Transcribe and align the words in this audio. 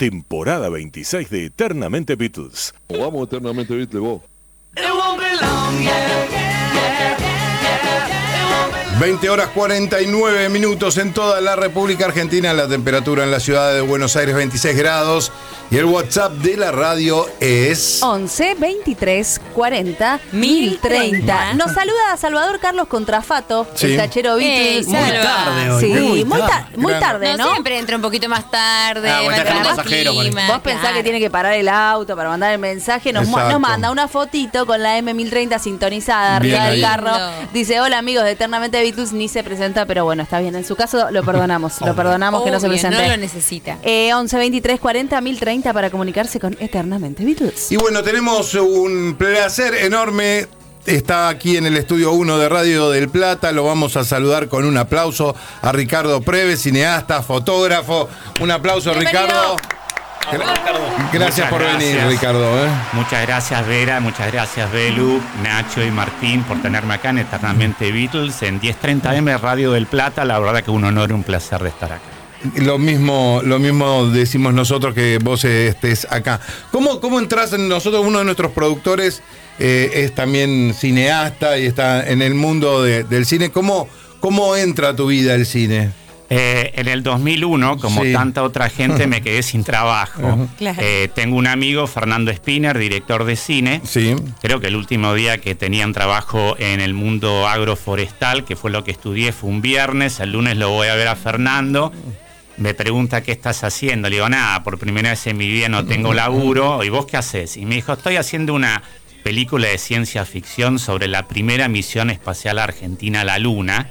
temporada 0.00 0.70
26 0.70 1.28
de 1.28 1.44
Eternamente 1.44 2.16
Beatles. 2.16 2.72
Vamos 2.88 3.26
eternamente 3.26 3.74
Beatles 3.74 4.00
vos. 4.00 4.22
20 8.98 9.28
horas 9.28 9.48
49 9.50 10.48
minutos 10.48 10.96
en 10.96 11.12
toda 11.12 11.42
la 11.42 11.54
República 11.54 12.06
Argentina, 12.06 12.54
la 12.54 12.66
temperatura 12.66 13.24
en 13.24 13.30
la 13.30 13.40
ciudad 13.40 13.74
de 13.74 13.82
Buenos 13.82 14.16
Aires 14.16 14.34
26 14.34 14.74
grados 14.74 15.32
y 15.70 15.76
el 15.76 15.84
WhatsApp 15.84 16.32
de 16.34 16.56
la 16.56 16.72
radio 16.72 17.26
es 17.38 18.02
11 18.02 18.56
23 18.58 19.40
40 19.54 20.18
1030. 20.32 21.54
Nos 21.54 21.72
saluda 21.72 22.16
Salvador 22.18 22.58
Carlos 22.58 22.88
Contrafato, 22.88 23.66
Sí. 23.74 23.86
el 23.92 23.96
tachero 23.96 24.34
Beatles. 24.36 24.88
Muy 24.88 24.98
tarde 24.98 25.70
hoy, 25.70 25.80
Sí, 25.80 25.86
muy 25.92 26.24
muy, 26.24 26.40
ta- 26.40 26.46
tarde. 26.48 26.76
muy 26.76 26.90
Gran- 26.92 27.00
tarde, 27.00 27.32
No, 27.36 27.44
¿no? 27.44 27.50
siempre 27.52 27.78
entra 27.78 27.94
un 27.96 28.02
poquito 28.02 28.28
más 28.28 28.50
tarde. 28.50 29.10
Ah, 29.10 29.20
bueno, 29.22 29.44
más 29.64 29.78
clima, 29.86 30.46
Vos 30.48 30.60
pensás 30.60 30.80
claro. 30.80 30.96
que 30.96 31.02
tiene 31.04 31.20
que 31.20 31.30
parar 31.30 31.52
el 31.54 31.68
auto 31.68 32.16
para 32.16 32.28
mandar 32.30 32.52
el 32.52 32.58
mensaje, 32.58 33.12
nos, 33.12 33.28
manda 33.28 33.90
una 33.92 34.08
fotito 34.08 34.66
con 34.66 34.82
la 34.82 34.98
M1030 34.98 35.58
sintonizada 35.60 36.40
Bien 36.40 36.56
arriba 36.56 36.70
del 36.70 36.74
ahí. 36.74 36.90
carro. 36.90 37.12
Dice, 37.52 37.80
hola 37.80 37.98
amigos 37.98 38.24
de 38.24 38.32
Eternamente 38.32 38.80
Beatles, 38.82 39.12
ni 39.12 39.28
se 39.28 39.44
presenta, 39.44 39.86
pero 39.86 40.04
bueno, 40.04 40.22
está 40.24 40.40
bien. 40.40 40.54
En 40.56 40.64
su 40.64 40.74
caso 40.74 41.10
lo 41.12 41.22
perdonamos, 41.22 41.80
lo 41.86 41.94
perdonamos 41.94 42.42
que 42.42 42.50
no 42.50 42.58
se 42.58 42.66
presente. 42.68 43.00
No 43.00 43.08
lo 43.08 43.16
necesita. 43.16 43.76
Eh, 43.82 44.12
11 44.14 44.36
23 44.36 44.80
40 44.80 45.20
1030 45.20 45.59
para 45.62 45.90
comunicarse 45.90 46.40
con 46.40 46.56
Eternamente 46.58 47.24
Beatles. 47.24 47.70
Y 47.70 47.76
bueno, 47.76 48.02
tenemos 48.02 48.54
un 48.54 49.14
placer 49.18 49.74
enorme. 49.74 50.46
Está 50.86 51.28
aquí 51.28 51.58
en 51.58 51.66
el 51.66 51.76
estudio 51.76 52.12
1 52.12 52.38
de 52.38 52.48
Radio 52.48 52.88
del 52.90 53.10
Plata. 53.10 53.52
Lo 53.52 53.64
vamos 53.64 53.96
a 53.98 54.04
saludar 54.04 54.48
con 54.48 54.64
un 54.64 54.76
aplauso 54.78 55.36
a 55.60 55.72
Ricardo 55.72 56.22
Preves, 56.22 56.62
cineasta, 56.62 57.22
fotógrafo. 57.22 58.08
Un 58.40 58.50
aplauso, 58.50 58.90
Bienvenido. 58.92 59.22
Ricardo. 59.22 59.56
Gracias 61.12 61.50
Muchas 61.50 61.50
por 61.50 61.62
venir. 61.64 62.00
Ricardo. 62.08 62.64
¿eh? 62.64 62.68
Muchas 62.92 63.26
gracias 63.26 63.66
Vera, 63.66 64.00
muchas 64.00 64.30
gracias 64.30 64.70
Belu, 64.70 65.20
Nacho 65.42 65.82
y 65.82 65.90
Martín 65.90 66.42
por 66.44 66.60
tenerme 66.62 66.94
acá 66.94 67.10
en 67.10 67.18
Eternamente 67.18 67.90
Beatles 67.90 68.40
en 68.42 68.60
1030M 68.60 69.40
Radio 69.40 69.72
del 69.72 69.86
Plata. 69.86 70.24
La 70.24 70.38
verdad 70.38 70.62
que 70.62 70.70
un 70.70 70.84
honor 70.84 71.10
y 71.10 71.14
un 71.14 71.24
placer 71.24 71.62
de 71.62 71.70
estar 71.70 71.92
acá. 71.92 72.09
Lo 72.56 72.78
mismo, 72.78 73.42
lo 73.44 73.58
mismo 73.58 74.06
decimos 74.06 74.54
nosotros 74.54 74.94
que 74.94 75.18
vos 75.22 75.44
estés 75.44 76.06
acá. 76.10 76.40
¿Cómo, 76.72 77.00
cómo 77.00 77.18
entras 77.18 77.52
en 77.52 77.68
nosotros? 77.68 78.02
Uno 78.06 78.18
de 78.20 78.24
nuestros 78.24 78.52
productores 78.52 79.22
eh, 79.58 79.90
es 79.94 80.14
también 80.14 80.72
cineasta 80.74 81.58
y 81.58 81.66
está 81.66 82.08
en 82.08 82.22
el 82.22 82.34
mundo 82.34 82.82
de- 82.82 83.04
del 83.04 83.26
cine. 83.26 83.50
¿Cómo, 83.50 83.88
¿Cómo 84.20 84.56
entra 84.56 84.90
a 84.90 84.96
tu 84.96 85.06
vida 85.08 85.34
el 85.34 85.44
cine? 85.44 85.90
Eh, 86.32 86.70
en 86.76 86.86
el 86.86 87.02
2001, 87.02 87.76
como 87.78 88.04
Sí. 88.04 88.12
tanta 88.12 88.42
otra 88.44 88.70
gente, 88.70 89.06
me 89.08 89.20
quedé 89.22 89.42
sin 89.42 89.64
trabajo. 89.64 90.48
Claro. 90.56 90.78
Eh, 90.80 91.10
tengo 91.14 91.36
un 91.36 91.48
amigo, 91.48 91.86
Fernando 91.88 92.32
Spinner, 92.32 92.78
director 92.78 93.24
de 93.24 93.34
cine. 93.36 93.82
Sí. 93.84 94.14
Creo 94.40 94.60
que 94.60 94.68
el 94.68 94.76
último 94.76 95.12
día 95.12 95.38
que 95.38 95.54
tenían 95.56 95.92
trabajo 95.92 96.54
en 96.58 96.80
el 96.80 96.94
mundo 96.94 97.48
agroforestal, 97.48 98.44
que 98.44 98.54
fue 98.56 98.70
lo 98.70 98.84
que 98.84 98.92
estudié, 98.92 99.32
fue 99.32 99.50
un 99.50 99.60
viernes. 99.60 100.20
El 100.20 100.32
lunes 100.32 100.56
lo 100.56 100.70
voy 100.70 100.86
a 100.88 100.94
ver 100.94 101.08
a 101.08 101.16
Fernando. 101.16 101.92
Me 102.60 102.74
pregunta 102.74 103.22
qué 103.22 103.32
estás 103.32 103.64
haciendo. 103.64 104.08
Le 104.08 104.16
digo, 104.16 104.28
nada, 104.28 104.62
por 104.62 104.78
primera 104.78 105.10
vez 105.10 105.26
en 105.26 105.36
mi 105.36 105.48
vida 105.48 105.68
no 105.68 105.84
tengo 105.84 106.12
laburo. 106.14 106.84
¿Y 106.84 106.90
vos 106.90 107.06
qué 107.06 107.16
haces? 107.16 107.56
Y 107.56 107.64
me 107.66 107.74
dijo, 107.76 107.94
estoy 107.94 108.16
haciendo 108.16 108.54
una 108.54 108.82
película 109.24 109.68
de 109.68 109.78
ciencia 109.78 110.24
ficción 110.24 110.78
sobre 110.78 111.08
la 111.08 111.26
primera 111.26 111.68
misión 111.68 112.10
espacial 112.10 112.58
argentina 112.58 113.22
a 113.22 113.24
la 113.24 113.38
Luna, 113.38 113.88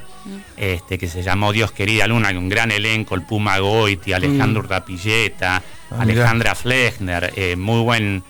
este, 0.57 0.97
que 0.97 1.07
se 1.07 1.21
llamó 1.23 1.51
Dios 1.51 1.71
querida 1.71 2.07
Luna, 2.07 2.29
con 2.29 2.37
un 2.37 2.49
gran 2.49 2.71
elenco, 2.71 3.15
el 3.15 3.23
Puma 3.23 3.57
Goiti, 3.59 4.13
Alejandro 4.13 4.61
Rapilleta, 4.61 5.61
Ah. 5.91 6.01
Alejandra 6.01 6.53
Flechner, 6.53 7.33
eh, 7.35 7.55
muy 7.55 7.81
buen... 7.81 8.23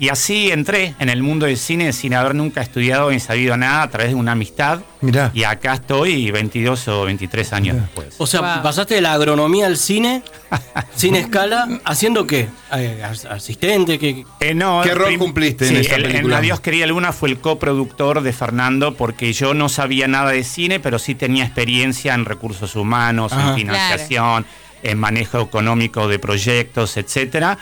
Y 0.00 0.10
así 0.10 0.52
entré 0.52 0.94
en 1.00 1.08
el 1.08 1.24
mundo 1.24 1.46
del 1.46 1.56
cine 1.56 1.92
sin 1.92 2.14
haber 2.14 2.32
nunca 2.36 2.60
estudiado 2.62 3.10
ni 3.10 3.18
sabido 3.18 3.56
nada 3.56 3.82
a 3.82 3.90
través 3.90 4.10
de 4.10 4.14
una 4.14 4.30
amistad. 4.32 4.80
Mirá. 5.00 5.32
Y 5.34 5.42
acá 5.42 5.74
estoy 5.74 6.30
22 6.30 6.86
o 6.86 7.04
23 7.04 7.52
años 7.52 7.76
después. 7.80 8.14
O 8.18 8.26
sea, 8.26 8.40
Wow. 8.40 8.62
pasaste 8.62 8.94
de 8.94 9.00
la 9.00 9.12
agronomía 9.14 9.66
al 9.66 9.76
cine, 9.76 10.22
sin 10.94 11.16
escala, 11.16 11.66
¿haciendo 11.84 12.28
qué? 12.28 12.48
Eh, 12.76 13.02
as- 13.04 13.24
¿Asistente? 13.24 13.98
¿Qué? 13.98 14.24
Eh, 14.38 14.54
no, 14.54 14.82
¿Qué 14.84 14.94
rol 14.94 15.18
cumpliste 15.18 15.66
en 15.66 15.76
esta 15.78 15.96
el- 15.96 16.02
película? 16.04 16.36
En 16.36 16.44
Adiós 16.44 16.60
Querida 16.60 16.86
Luna 16.86 17.12
fue 17.12 17.30
el 17.30 17.38
coproductor 17.40 18.20
de 18.20 18.32
Fernando 18.32 18.94
porque 18.94 19.32
yo 19.32 19.52
no 19.52 19.68
sabía 19.68 20.06
nada 20.06 20.30
de 20.30 20.44
cine, 20.44 20.78
pero 20.78 21.00
sí 21.00 21.16
tenía 21.16 21.44
experiencia 21.44 22.14
en 22.14 22.24
recursos 22.24 22.76
humanos, 22.76 23.32
Ajá. 23.32 23.50
en 23.50 23.56
financiación, 23.56 24.46
en 24.84 24.96
manejo 24.96 25.40
económico 25.40 26.06
de 26.06 26.20
proyectos, 26.20 26.96
etcétera. 26.96 27.58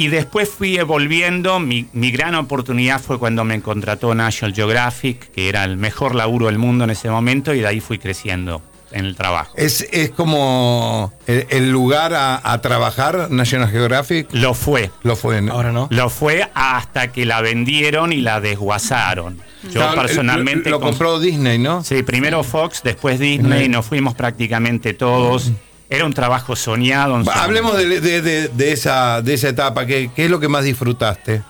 Y 0.00 0.08
después 0.08 0.48
fui 0.48 0.78
evolviendo. 0.78 1.60
Mi, 1.60 1.86
mi 1.92 2.10
gran 2.10 2.34
oportunidad 2.34 3.02
fue 3.02 3.18
cuando 3.18 3.44
me 3.44 3.60
contrató 3.60 4.14
National 4.14 4.54
Geographic, 4.54 5.30
que 5.30 5.50
era 5.50 5.62
el 5.62 5.76
mejor 5.76 6.14
laburo 6.14 6.46
del 6.46 6.56
mundo 6.56 6.84
en 6.84 6.90
ese 6.90 7.10
momento, 7.10 7.52
y 7.52 7.60
de 7.60 7.66
ahí 7.66 7.80
fui 7.80 7.98
creciendo 7.98 8.62
en 8.92 9.04
el 9.04 9.14
trabajo. 9.14 9.52
Es, 9.58 9.86
es 9.92 10.08
como 10.08 11.12
el, 11.26 11.46
el 11.50 11.70
lugar 11.70 12.14
a, 12.14 12.40
a 12.50 12.62
trabajar, 12.62 13.30
National 13.30 13.68
Geographic. 13.68 14.28
Lo 14.32 14.54
fue. 14.54 14.90
Lo 15.02 15.16
fue. 15.16 15.42
¿no? 15.42 15.52
Ahora 15.52 15.70
no. 15.70 15.86
Lo 15.90 16.08
fue 16.08 16.48
hasta 16.54 17.12
que 17.12 17.26
la 17.26 17.42
vendieron 17.42 18.14
y 18.14 18.22
la 18.22 18.40
desguazaron. 18.40 19.36
Yo 19.64 19.82
Claro, 19.82 20.00
personalmente... 20.00 20.70
Lo, 20.70 20.80
compró 20.80 21.20
Disney, 21.20 21.58
¿no? 21.58 21.84
Sí, 21.84 22.02
primero 22.02 22.42
Fox, 22.42 22.80
después 22.82 23.18
Disney, 23.18 23.68
nos 23.68 23.84
fuimos 23.84 24.14
prácticamente 24.14 24.94
todos. 24.94 25.52
Era 25.90 26.04
un 26.06 26.12
trabajo 26.14 26.54
soñado. 26.56 27.14
un. 27.14 27.28
Hablemos 27.28 27.76
de, 27.76 28.00
de- 28.00 28.22
de- 28.22 28.48
de 28.48 28.72
esa, 28.72 29.20
de 29.22 29.34
esa 29.34 29.48
etapa. 29.48 29.84
¿Qué, 29.86 30.10
qué 30.14 30.24
es 30.26 30.30
lo 30.30 30.38
que 30.40 30.48
más 30.48 30.64
disfrutaste? 30.64 31.42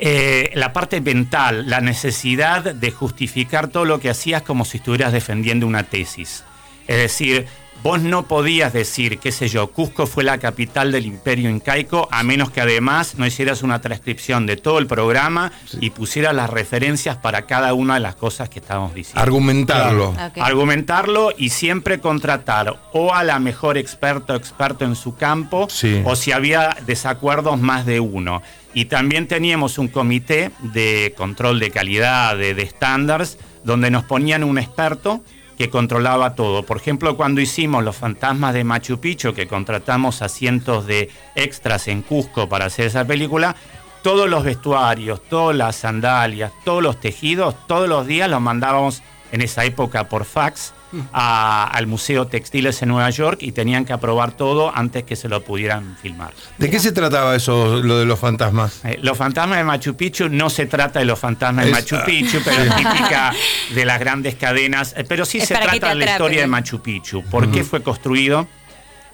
Eh, 0.00 0.50
la 0.54 0.72
parte 0.72 1.00
mental, 1.00 1.68
la 1.68 1.80
necesidad 1.80 2.62
de 2.74 2.90
justificar 2.90 3.68
todo 3.68 3.84
lo 3.84 4.00
que 4.00 4.10
hacías 4.10 4.42
como 4.42 4.64
si 4.64 4.78
estuvieras 4.78 5.12
defendiendo 5.12 5.66
una 5.66 5.82
tesis. 5.84 6.44
Es 6.86 6.96
decir, 6.98 7.46
vos 7.84 8.00
no 8.00 8.26
podías 8.26 8.72
decir, 8.72 9.18
qué 9.18 9.30
sé 9.30 9.46
yo, 9.48 9.66
Cusco 9.70 10.06
fue 10.06 10.24
la 10.24 10.38
capital 10.38 10.90
del 10.90 11.04
imperio 11.04 11.50
incaico, 11.50 12.08
a 12.10 12.22
menos 12.22 12.50
que 12.50 12.62
además 12.62 13.16
no 13.18 13.26
hicieras 13.26 13.62
una 13.62 13.82
transcripción 13.82 14.46
de 14.46 14.56
todo 14.56 14.78
el 14.78 14.86
programa 14.86 15.52
y 15.82 15.90
pusieras 15.90 16.34
las 16.34 16.48
referencias 16.48 17.18
para 17.18 17.42
cada 17.42 17.74
una 17.74 17.94
de 17.94 18.00
las 18.00 18.14
cosas 18.14 18.48
que 18.48 18.58
estábamos 18.60 18.94
diciendo. 18.94 19.20
Argumentarlo. 19.20 20.14
Argumentarlo 20.40 21.28
y 21.36 21.50
siempre 21.50 22.00
contratar 22.00 22.80
o 22.94 23.12
a 23.14 23.22
la 23.22 23.38
mejor 23.38 23.76
experto 23.76 24.32
o 24.32 24.36
experto 24.36 24.86
en 24.86 24.96
su 24.96 25.14
campo 25.16 25.66
Sí. 25.68 26.00
o 26.06 26.16
si 26.16 26.32
había 26.32 26.74
desacuerdos 26.86 27.60
más 27.60 27.84
de 27.84 28.00
uno. 28.00 28.40
Y 28.72 28.86
también 28.86 29.28
teníamos 29.28 29.76
un 29.76 29.88
comité 29.88 30.52
de 30.62 31.12
control 31.18 31.60
de 31.60 31.70
calidad, 31.70 32.34
de, 32.38 32.54
de 32.54 32.62
estándares, 32.62 33.36
donde 33.62 33.90
nos 33.90 34.04
ponían 34.04 34.42
un 34.42 34.56
experto 34.56 35.22
que 35.56 35.70
controlaba 35.70 36.34
todo. 36.34 36.64
Por 36.64 36.76
ejemplo, 36.76 37.16
cuando 37.16 37.40
hicimos 37.40 37.84
Los 37.84 37.96
Fantasmas 37.96 38.54
de 38.54 38.64
Machu 38.64 38.98
Picchu, 38.98 39.34
que 39.34 39.46
contratamos 39.46 40.22
a 40.22 40.28
cientos 40.28 40.86
de 40.86 41.10
extras 41.34 41.88
en 41.88 42.02
Cusco 42.02 42.48
para 42.48 42.66
hacer 42.66 42.86
esa 42.86 43.04
película, 43.04 43.56
todos 44.02 44.28
los 44.28 44.44
vestuarios, 44.44 45.22
todas 45.28 45.56
las 45.56 45.76
sandalias, 45.76 46.52
todos 46.64 46.82
los 46.82 47.00
tejidos, 47.00 47.54
todos 47.66 47.88
los 47.88 48.06
días 48.06 48.28
los 48.28 48.40
mandábamos 48.40 49.02
en 49.32 49.40
esa 49.40 49.64
época 49.64 50.08
por 50.08 50.24
fax 50.24 50.74
a- 51.12 51.64
al 51.72 51.86
Museo 51.86 52.26
Textiles 52.26 52.80
en 52.82 52.88
Nueva 52.90 53.10
York 53.10 53.38
y 53.42 53.52
tenían 53.52 53.84
que 53.84 53.92
aprobar 53.92 54.32
todo 54.32 54.72
antes 54.74 55.04
que 55.04 55.16
se 55.16 55.28
lo 55.28 55.42
pudieran 55.42 55.96
filmar. 56.00 56.32
¿De 56.58 56.70
qué 56.70 56.78
se 56.80 56.92
trataba 56.92 57.34
eso, 57.36 57.82
lo 57.82 57.98
de 57.98 58.04
los 58.04 58.18
fantasmas? 58.18 58.80
Eh, 58.84 58.98
los 59.02 59.16
fantasmas 59.16 59.58
de 59.58 59.64
Machu 59.64 59.94
Picchu 59.96 60.28
no 60.28 60.50
se 60.50 60.66
trata 60.66 60.98
de 60.98 61.04
los 61.04 61.18
fantasmas 61.18 61.64
de 61.66 61.70
Machu 61.72 61.96
Picchu, 62.06 62.38
pero 62.44 62.62
es 62.62 62.76
típica 62.76 63.32
de 63.74 63.84
las 63.84 63.98
grandes 64.00 64.34
cadenas. 64.34 64.94
Eh, 64.96 65.04
Pero 65.08 65.24
sí 65.24 65.38
Es 65.38 65.48
se 65.48 65.54
trata 65.54 65.90
de 65.90 65.94
la 65.96 66.10
historia 66.12 66.40
de 66.42 66.46
Machu 66.46 66.80
Picchu. 66.80 67.22
¿Por 67.24 67.50
qué 67.50 67.64
fue 67.64 67.82
construido? 67.82 68.46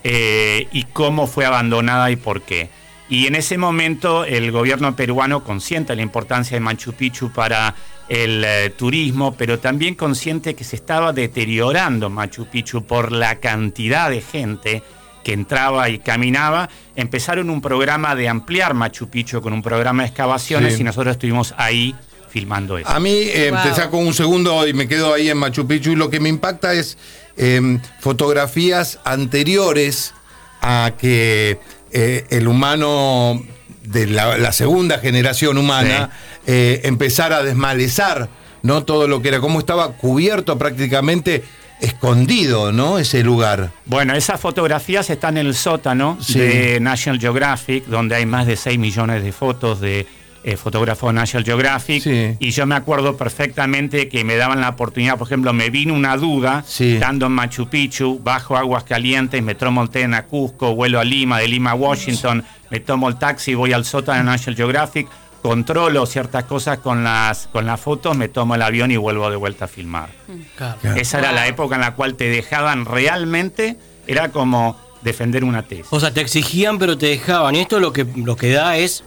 eh, 0.02 0.66
y 0.72 0.84
cómo 0.84 1.26
fue 1.26 1.44
abandonada 1.44 2.10
y 2.10 2.16
por 2.16 2.40
qué. 2.42 2.70
Y 3.10 3.26
en 3.26 3.34
ese 3.34 3.58
momento 3.58 4.25
el 4.25 4.50
gobierno 4.52 4.94
peruano, 4.96 5.43
consciente 5.44 5.93
de 5.93 5.96
la 5.96 6.02
importancia 6.02 6.56
de 6.56 6.61
Machu 6.61 6.93
Picchu 6.94 7.31
para 7.32 7.75
el 8.08 8.44
eh, 8.44 8.70
turismo, 8.70 9.34
pero 9.37 9.58
también 9.58 9.94
consciente 9.96 10.55
que 10.55 10.64
se 10.64 10.76
estaba 10.76 11.12
deteriorando 11.12 12.08
Machu 12.08 12.46
Picchu 12.46 12.84
por 12.84 13.11
la 13.12 13.37
cantidad 13.40 14.11
de 14.11 14.20
gente 14.20 14.82
que 15.25 15.32
entraba 15.32 15.88
y 15.90 15.99
caminaba, 15.99 16.69
empezaron 16.96 17.50
un 17.50 17.61
programa 17.61 18.14
de 18.14 18.29
ampliar 18.29 18.75
Machu 18.75 19.08
Picchu 19.11 19.43
con 19.43 19.52
un 19.52 19.61
programa 19.62 20.02
de 20.05 20.08
excavaciones 20.08 20.75
Sí. 20.76 20.81
y 20.81 20.84
nosotros 20.84 21.12
estuvimos 21.12 21.52
ahí 21.58 21.94
filmando 22.31 22.79
eso. 22.79 22.88
A 22.88 23.00
mí 23.00 23.11
eh, 23.12 23.50
Wow. 23.52 23.62
te 23.64 23.75
saco 23.75 23.99
un 23.99 24.14
segundo 24.14 24.67
y 24.67 24.73
me 24.73 24.87
quedo 24.88 25.12
ahí 25.12 25.29
en 25.29 25.37
Machu 25.37 25.67
Picchu 25.67 25.90
y 25.90 25.96
lo 25.96 26.08
que 26.11 26.20
me 26.20 26.29
impacta 26.29 26.73
es 26.73 26.96
eh, 27.37 27.79
fotografías 27.99 28.99
anteriores 29.05 30.14
a 30.62 30.93
que 30.99 31.58
eh, 31.92 32.26
el 32.31 32.48
humano 32.48 33.42
de 33.82 34.06
la, 34.06 34.38
la 34.38 34.52
segunda 34.52 34.98
generación 34.98 35.58
humana 35.58 36.10
eh, 36.46 36.81
empezara 36.84 37.38
a 37.38 37.42
desmalezar 37.42 38.28
¿no? 38.62 38.84
todo 38.84 39.08
lo 39.08 39.20
que 39.22 39.28
era, 39.28 39.40
cómo 39.40 39.58
estaba 39.58 39.92
cubierto 39.92 40.56
prácticamente 40.58 41.42
escondido, 41.81 42.72
¿no? 42.72 42.98
Ese 42.98 43.22
lugar. 43.22 43.70
Bueno, 43.87 44.14
esas 44.14 44.38
fotografías 44.38 45.08
están 45.10 45.38
en 45.38 45.46
el 45.46 45.54
sótano 45.54 46.19
Sí. 46.20 46.38
de 46.38 46.78
National 46.81 47.19
Geographic, 47.19 47.87
donde 47.87 48.16
hay 48.16 48.26
más 48.26 48.46
de 48.46 48.56
6 48.56 48.78
millones 48.78 49.22
de 49.25 49.32
fotos 49.32 49.81
de 49.81 50.06
eh, 50.42 50.56
fotógrafos 50.56 51.10
de 51.10 51.14
National 51.14 51.44
Geographic. 51.44 52.02
Sí. 52.02 52.37
Y 52.38 52.50
yo 52.50 52.64
me 52.66 52.75
acuerdo 52.75 53.16
perfectamente 53.16 54.08
que 54.08 54.25
me 54.25 54.37
daban 54.37 54.60
la 54.60 54.70
oportunidad, 54.70 55.19
por 55.19 55.26
ejemplo, 55.28 55.52
me 55.52 55.69
vino 55.70 55.92
una 55.94 56.16
duda, 56.16 56.64
Sí. 56.66 56.94
estando 56.94 57.26
en 57.26 57.32
Machu 57.32 57.69
Picchu, 57.69 58.19
bajo 58.22 58.56
aguas 58.56 58.84
calientes, 58.84 59.42
me 59.42 59.54
tomo 59.54 59.82
el 59.82 59.90
tren 59.90 60.14
a 60.14 60.25
Cusco, 60.26 60.75
vuelo 60.75 60.98
a 61.00 61.04
Lima, 61.04 61.38
de 61.38 61.48
Lima 61.48 61.72
a 61.72 61.75
Washington, 61.75 62.44
me 62.70 62.81
tomo 62.81 63.08
el 63.08 63.16
taxi, 63.19 63.54
voy 63.54 63.72
al 63.72 63.84
sótano 63.84 64.19
de 64.19 64.25
National 64.25 64.56
Geographic, 64.56 65.08
controlo 65.42 66.04
ciertas 66.06 66.44
cosas 66.44 66.78
con 66.78 67.02
las, 67.04 67.46
con 67.48 67.66
las 67.66 67.81
fotos, 67.81 68.16
me 68.16 68.28
tomo 68.28 68.54
el 68.54 68.62
avión 68.62 68.90
y 68.90 68.96
vuelvo 68.96 69.31
de 69.31 69.36
vuelta 69.36 69.64
a 69.64 69.69
filmar. 69.69 70.10
Claro. 70.56 70.78
Esa 70.96 71.19
era 71.19 71.32
la 71.32 71.46
época 71.48 71.75
en 71.76 71.81
la 71.81 71.94
cual 71.94 72.14
te 72.14 72.28
dejaban 72.28 72.84
realmente, 72.84 73.76
era 74.06 74.31
como 74.31 74.76
defender 75.02 75.44
una 75.44 75.62
tesis. 75.62 75.86
O 75.90 75.98
sea, 76.00 76.12
te 76.12 76.20
exigían, 76.20 76.78
pero 76.78 76.98
te 76.98 77.06
dejaban. 77.06 77.54
Y 77.56 77.60
esto 77.60 77.81
lo 77.81 77.93
que, 77.93 78.06
lo 78.16 78.36
que 78.36 78.50
da 78.50 78.76
es 78.76 79.02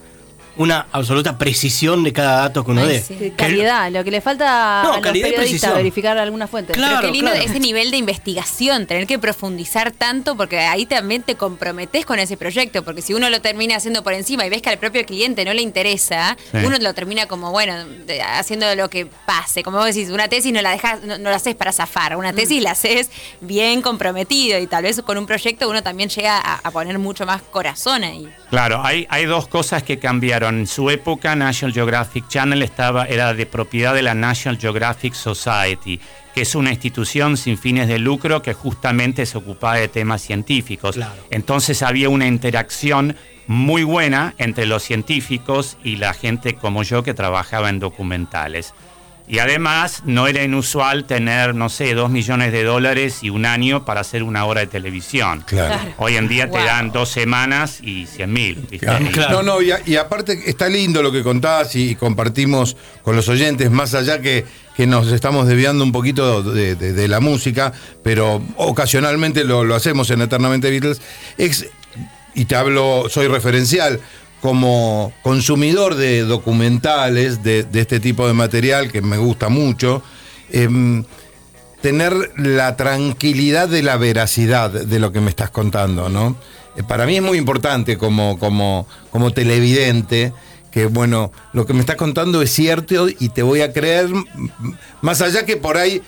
una 0.55 0.85
absoluta 0.91 1.37
precisión 1.37 2.03
de 2.03 2.13
cada 2.13 2.41
dato 2.41 2.63
que 2.63 2.71
uno 2.71 2.81
Ay, 2.81 2.87
dé. 2.87 3.01
sí. 3.01 3.33
Calidad, 3.35 3.89
lo 3.91 4.03
que 4.03 4.11
le 4.11 4.21
falta 4.21 4.81
No, 4.83 4.93
a 4.93 4.97
los 4.97 5.01
periodistas, 5.01 5.35
precisión. 5.35 5.73
verificar 5.75 6.17
alguna 6.17 6.47
fuente. 6.47 6.73
Claro. 6.73 6.97
Pero 7.01 7.07
qué 7.07 7.11
lindo 7.17 7.31
claro. 7.31 7.45
ese 7.49 7.59
nivel 7.59 7.89
de 7.91 7.97
investigación, 7.97 8.85
tener 8.85 9.07
que 9.07 9.17
profundizar 9.19 9.91
tanto, 9.91 10.35
porque 10.37 10.59
ahí 10.59 10.85
también 10.85 11.23
te 11.23 11.35
comprometes 11.35 12.05
con 12.05 12.19
ese 12.19 12.37
proyecto, 12.37 12.83
porque 12.83 13.01
si 13.01 13.13
uno 13.13 13.29
lo 13.29 13.41
termina 13.41 13.75
haciendo 13.77 14.03
por 14.03 14.13
encima 14.13 14.45
y 14.45 14.49
ves 14.49 14.61
que 14.61 14.69
al 14.69 14.77
propio 14.77 15.03
cliente 15.05 15.43
no 15.45 15.53
le 15.53 15.61
interesa, 15.61 16.37
Sí. 16.51 16.57
uno 16.63 16.77
lo 16.79 16.93
termina 16.93 17.25
como, 17.27 17.51
bueno, 17.51 17.85
de- 18.05 18.21
haciendo 18.21 18.73
lo 18.75 18.89
que 18.89 19.07
pase. 19.25 19.63
Como 19.63 19.77
vos 19.77 19.87
decís, 19.87 20.09
una 20.09 20.27
tesis 20.27 20.51
no 20.53 20.61
la 20.61 20.71
dejas, 20.71 21.01
no, 21.03 21.17
no 21.17 21.29
la 21.31 21.37
haces 21.37 21.55
para 21.55 21.71
zafar, 21.71 22.15
una 22.15 22.31
tesis 22.33 22.61
la 22.61 22.71
haces 22.71 23.09
bien 23.41 23.81
comprometido 23.81 24.59
y 24.59 24.67
tal 24.67 24.83
vez 24.83 25.01
con 25.01 25.17
un 25.17 25.25
proyecto 25.25 25.69
uno 25.69 25.81
también 25.81 26.09
llega 26.09 26.37
a, 26.37 26.55
a 26.63 26.71
poner 26.71 26.99
mucho 26.99 27.25
más 27.25 27.41
corazón 27.41 28.03
ahí. 28.03 28.27
Claro, 28.49 28.81
hay, 28.85 29.07
hay 29.09 29.25
dos 29.25 29.47
cosas 29.47 29.81
que 29.81 29.97
cambiaron. 29.97 30.42
En 30.49 30.67
su 30.67 30.89
época, 30.89 31.35
National 31.35 31.73
Geographic 31.73 32.27
Channel 32.27 32.61
estaba, 32.61 33.05
era 33.05 33.33
de 33.33 33.45
propiedad 33.45 33.93
de 33.93 34.01
la 34.01 34.13
National 34.13 34.59
Geographic 34.59 35.13
Society, 35.13 35.99
que 36.33 36.41
es 36.41 36.55
una 36.55 36.71
institución 36.71 37.37
sin 37.37 37.57
fines 37.57 37.87
de 37.87 37.99
lucro 37.99 38.41
que 38.41 38.53
justamente 38.53 39.25
se 39.25 39.37
ocupaba 39.37 39.75
de 39.75 39.87
temas 39.87 40.21
científicos. 40.21 40.95
Claro. 40.95 41.13
Entonces 41.29 41.81
había 41.83 42.09
una 42.09 42.27
interacción 42.27 43.15
muy 43.47 43.83
buena 43.83 44.33
entre 44.37 44.65
los 44.65 44.83
científicos 44.83 45.77
y 45.83 45.97
la 45.97 46.13
gente 46.13 46.55
como 46.55 46.83
yo 46.83 47.03
que 47.03 47.13
trabajaba 47.13 47.69
en 47.69 47.79
documentales. 47.79 48.73
Y 49.33 49.39
además 49.39 50.03
no 50.05 50.27
era 50.27 50.43
inusual 50.43 51.05
tener, 51.05 51.55
no 51.55 51.67
sé, 51.67 51.95
dos 51.95 52.11
millones 52.11 52.51
de 52.51 52.63
dólares 52.63 53.23
y 53.23 53.31
un 53.31 53.47
año 53.47 53.83
para 53.83 54.01
hacer 54.01 54.21
una 54.21 54.45
hora 54.45 54.61
de 54.61 54.67
televisión. 54.67 55.43
Claro. 55.47 55.91
Hoy 55.97 56.17
en 56.17 56.27
día 56.27 56.51
te 56.51 56.59
dan 56.63 56.91
dos 56.91 57.09
semanas 57.09 57.79
y 57.81 58.05
cien 58.05 58.31
mil. 58.31 58.57
¿viste? 58.69 58.85
Claro. 58.85 59.07
No, 59.31 59.41
no, 59.41 59.61
y, 59.63 59.71
a- 59.71 59.81
y 59.87 59.95
aparte 59.95 60.39
está 60.45 60.69
lindo 60.69 61.01
lo 61.01 61.11
que 61.11 61.23
contabas 61.23 61.75
y, 61.75 61.95
compartimos 61.95 62.77
con 63.01 63.15
los 63.15 63.27
oyentes, 63.27 63.71
más 63.71 63.95
allá 63.95 64.21
que, 64.21 64.45
que 64.77 64.85
nos 64.85 65.11
estamos 65.11 65.47
desviando 65.47 65.83
un 65.83 65.91
poquito 65.91 66.43
de, 66.43 66.75
de- 66.75 66.93
de 66.93 67.07
la 67.07 67.19
música, 67.19 67.73
pero 68.03 68.39
ocasionalmente 68.57 69.45
lo, 69.45 69.63
lo 69.63 69.73
hacemos 69.73 70.11
en 70.11 70.21
Eternamente 70.21 70.69
Beatles. 70.69 71.01
Es, 71.39 71.65
y 72.35 72.45
te 72.45 72.55
hablo, 72.55 73.05
soy 73.09 73.25
referencial, 73.27 73.99
como 74.43 75.13
consumidor 75.21 75.95
de 75.95 76.23
documentales, 76.23 77.43
de, 77.43 77.65
este 77.75 78.01
tipo 78.01 78.27
de 78.27 78.33
material 78.33 78.91
que 78.91 79.01
me 79.01 79.15
gusta 79.15 79.47
mucho. 79.47 80.03
em, 80.51 81.05
tener 81.79 82.13
la 82.35 82.75
tranquilidad 82.75 83.69
de 83.69 83.81
la 83.83 83.95
veracidad 83.95 84.69
de 84.69 84.99
lo 84.99 85.13
que 85.13 85.21
me 85.21 85.29
estás 85.29 85.49
contando, 85.49 86.09
¿no? 86.09 86.35
Eh, 86.75 86.83
Para 86.83 87.05
mí 87.05 87.15
es 87.15 87.21
muy 87.21 87.37
importante 87.37 87.97
como, 87.97 88.37
como, 88.37 88.85
como 89.11 89.31
televidente 89.31 90.33
que, 90.71 90.87
bueno, 90.87 91.31
lo 91.53 91.65
que 91.65 91.73
me 91.73 91.79
estás 91.79 91.95
contando 91.95 92.41
es 92.41 92.51
cierto 92.51 93.07
y 93.07 93.29
te 93.29 93.43
voy 93.43 93.61
a 93.61 93.71
creer, 93.71 94.09
más 95.01 95.21
allá 95.21 95.45
que 95.45 95.55
por 95.55 95.77
ahí 95.77 96.01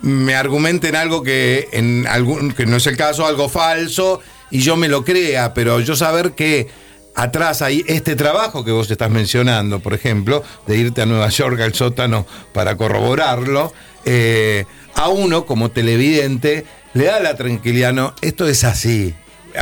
me 0.00 0.34
argumenten 0.34 0.96
algo 0.96 1.22
que, 1.22 1.68
en 1.72 2.06
algún, 2.06 2.52
que 2.52 2.64
no 2.64 2.76
es 2.78 2.86
el 2.86 2.96
caso, 2.96 3.26
algo 3.26 3.50
falso, 3.50 4.20
y 4.50 4.60
yo 4.60 4.76
me 4.76 4.88
lo 4.88 5.04
crea, 5.04 5.52
pero 5.52 5.80
yo 5.80 5.94
saber 5.94 6.32
que 6.32 6.68
atrás 7.16 7.62
hay 7.62 7.82
este 7.88 8.14
trabajo 8.14 8.64
que 8.64 8.70
vos 8.70 8.90
estás 8.90 9.10
mencionando, 9.10 9.80
por 9.80 9.94
ejemplo, 9.94 10.44
de 10.66 10.76
irte 10.76 11.02
a 11.02 11.06
Nueva 11.06 11.28
York 11.30 11.60
al 11.60 11.74
sótano 11.74 12.26
para 12.52 12.76
corroborarlo, 12.76 13.72
eh, 14.04 14.66
a 14.94 15.08
uno 15.08 15.44
como 15.44 15.70
televidente 15.70 16.64
le 16.94 17.06
da 17.06 17.18
la 17.20 17.34
tranquilidad, 17.34 17.92
no, 17.92 18.14
esto 18.20 18.46
es 18.46 18.64
así, 18.64 19.14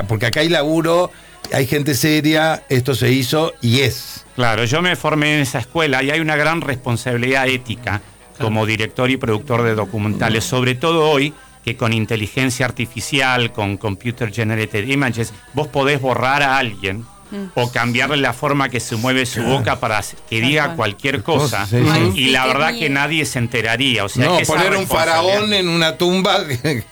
porque 0.07 0.27
acá 0.27 0.41
hay 0.41 0.49
laburo, 0.49 1.11
hay 1.53 1.67
gente 1.67 1.95
seria, 1.95 2.65
esto 2.69 2.95
se 2.95 3.11
hizo 3.11 3.55
y 3.61 3.81
es. 3.81 4.25
Claro, 4.35 4.65
yo 4.65 4.83
me 4.83 4.97
formé 4.97 5.37
en 5.37 5.41
esa 5.41 5.61
escuela 5.61 6.03
y 6.03 6.11
hay 6.11 6.21
una 6.21 6.37
gran 6.37 6.61
responsabilidad 6.61 7.49
ética 7.49 8.03
como 8.39 8.67
director 8.67 9.11
y 9.11 9.17
productor 9.17 9.63
de 9.63 9.75
documentales, 9.75 10.45
sobre 10.45 10.75
todo 10.75 11.09
hoy 11.09 11.33
que 11.65 11.77
con 11.77 11.93
inteligencia 11.93 12.67
artificial, 12.67 13.53
con 13.53 13.77
computer 13.79 14.33
generated 14.33 14.87
images, 14.87 15.33
vos 15.55 15.69
podés 15.69 16.01
borrar 16.01 16.43
a 16.43 16.59
alguien 16.59 17.07
o 17.55 17.71
cambiarle 17.71 18.17
la 18.17 18.33
forma 18.33 18.69
que 18.69 18.81
se 18.81 18.97
mueve 18.97 19.27
su 19.27 19.43
boca 19.43 19.81
para 19.81 20.03
que 20.29 20.41
diga 20.41 20.65
cual. 20.67 20.77
cualquier 20.77 21.23
cosa. 21.23 21.67
Sí, 21.67 21.79
sí. 21.83 21.89
Ay, 21.91 22.13
Y 22.15 22.31
la 22.31 22.47
verdad 22.47 22.79
que 22.79 22.89
nadie 22.91 23.25
se 23.25 23.39
enteraría. 23.39 24.05
O 24.05 24.09
sea, 24.09 24.27
no, 24.27 24.37
que 24.37 24.43
esa 24.43 24.55
poner 24.55 24.77
un 24.77 24.87
faraón 24.87 25.53
en 25.53 25.69
una 25.69 25.97
tumba 25.99 26.47
que, 26.49 26.85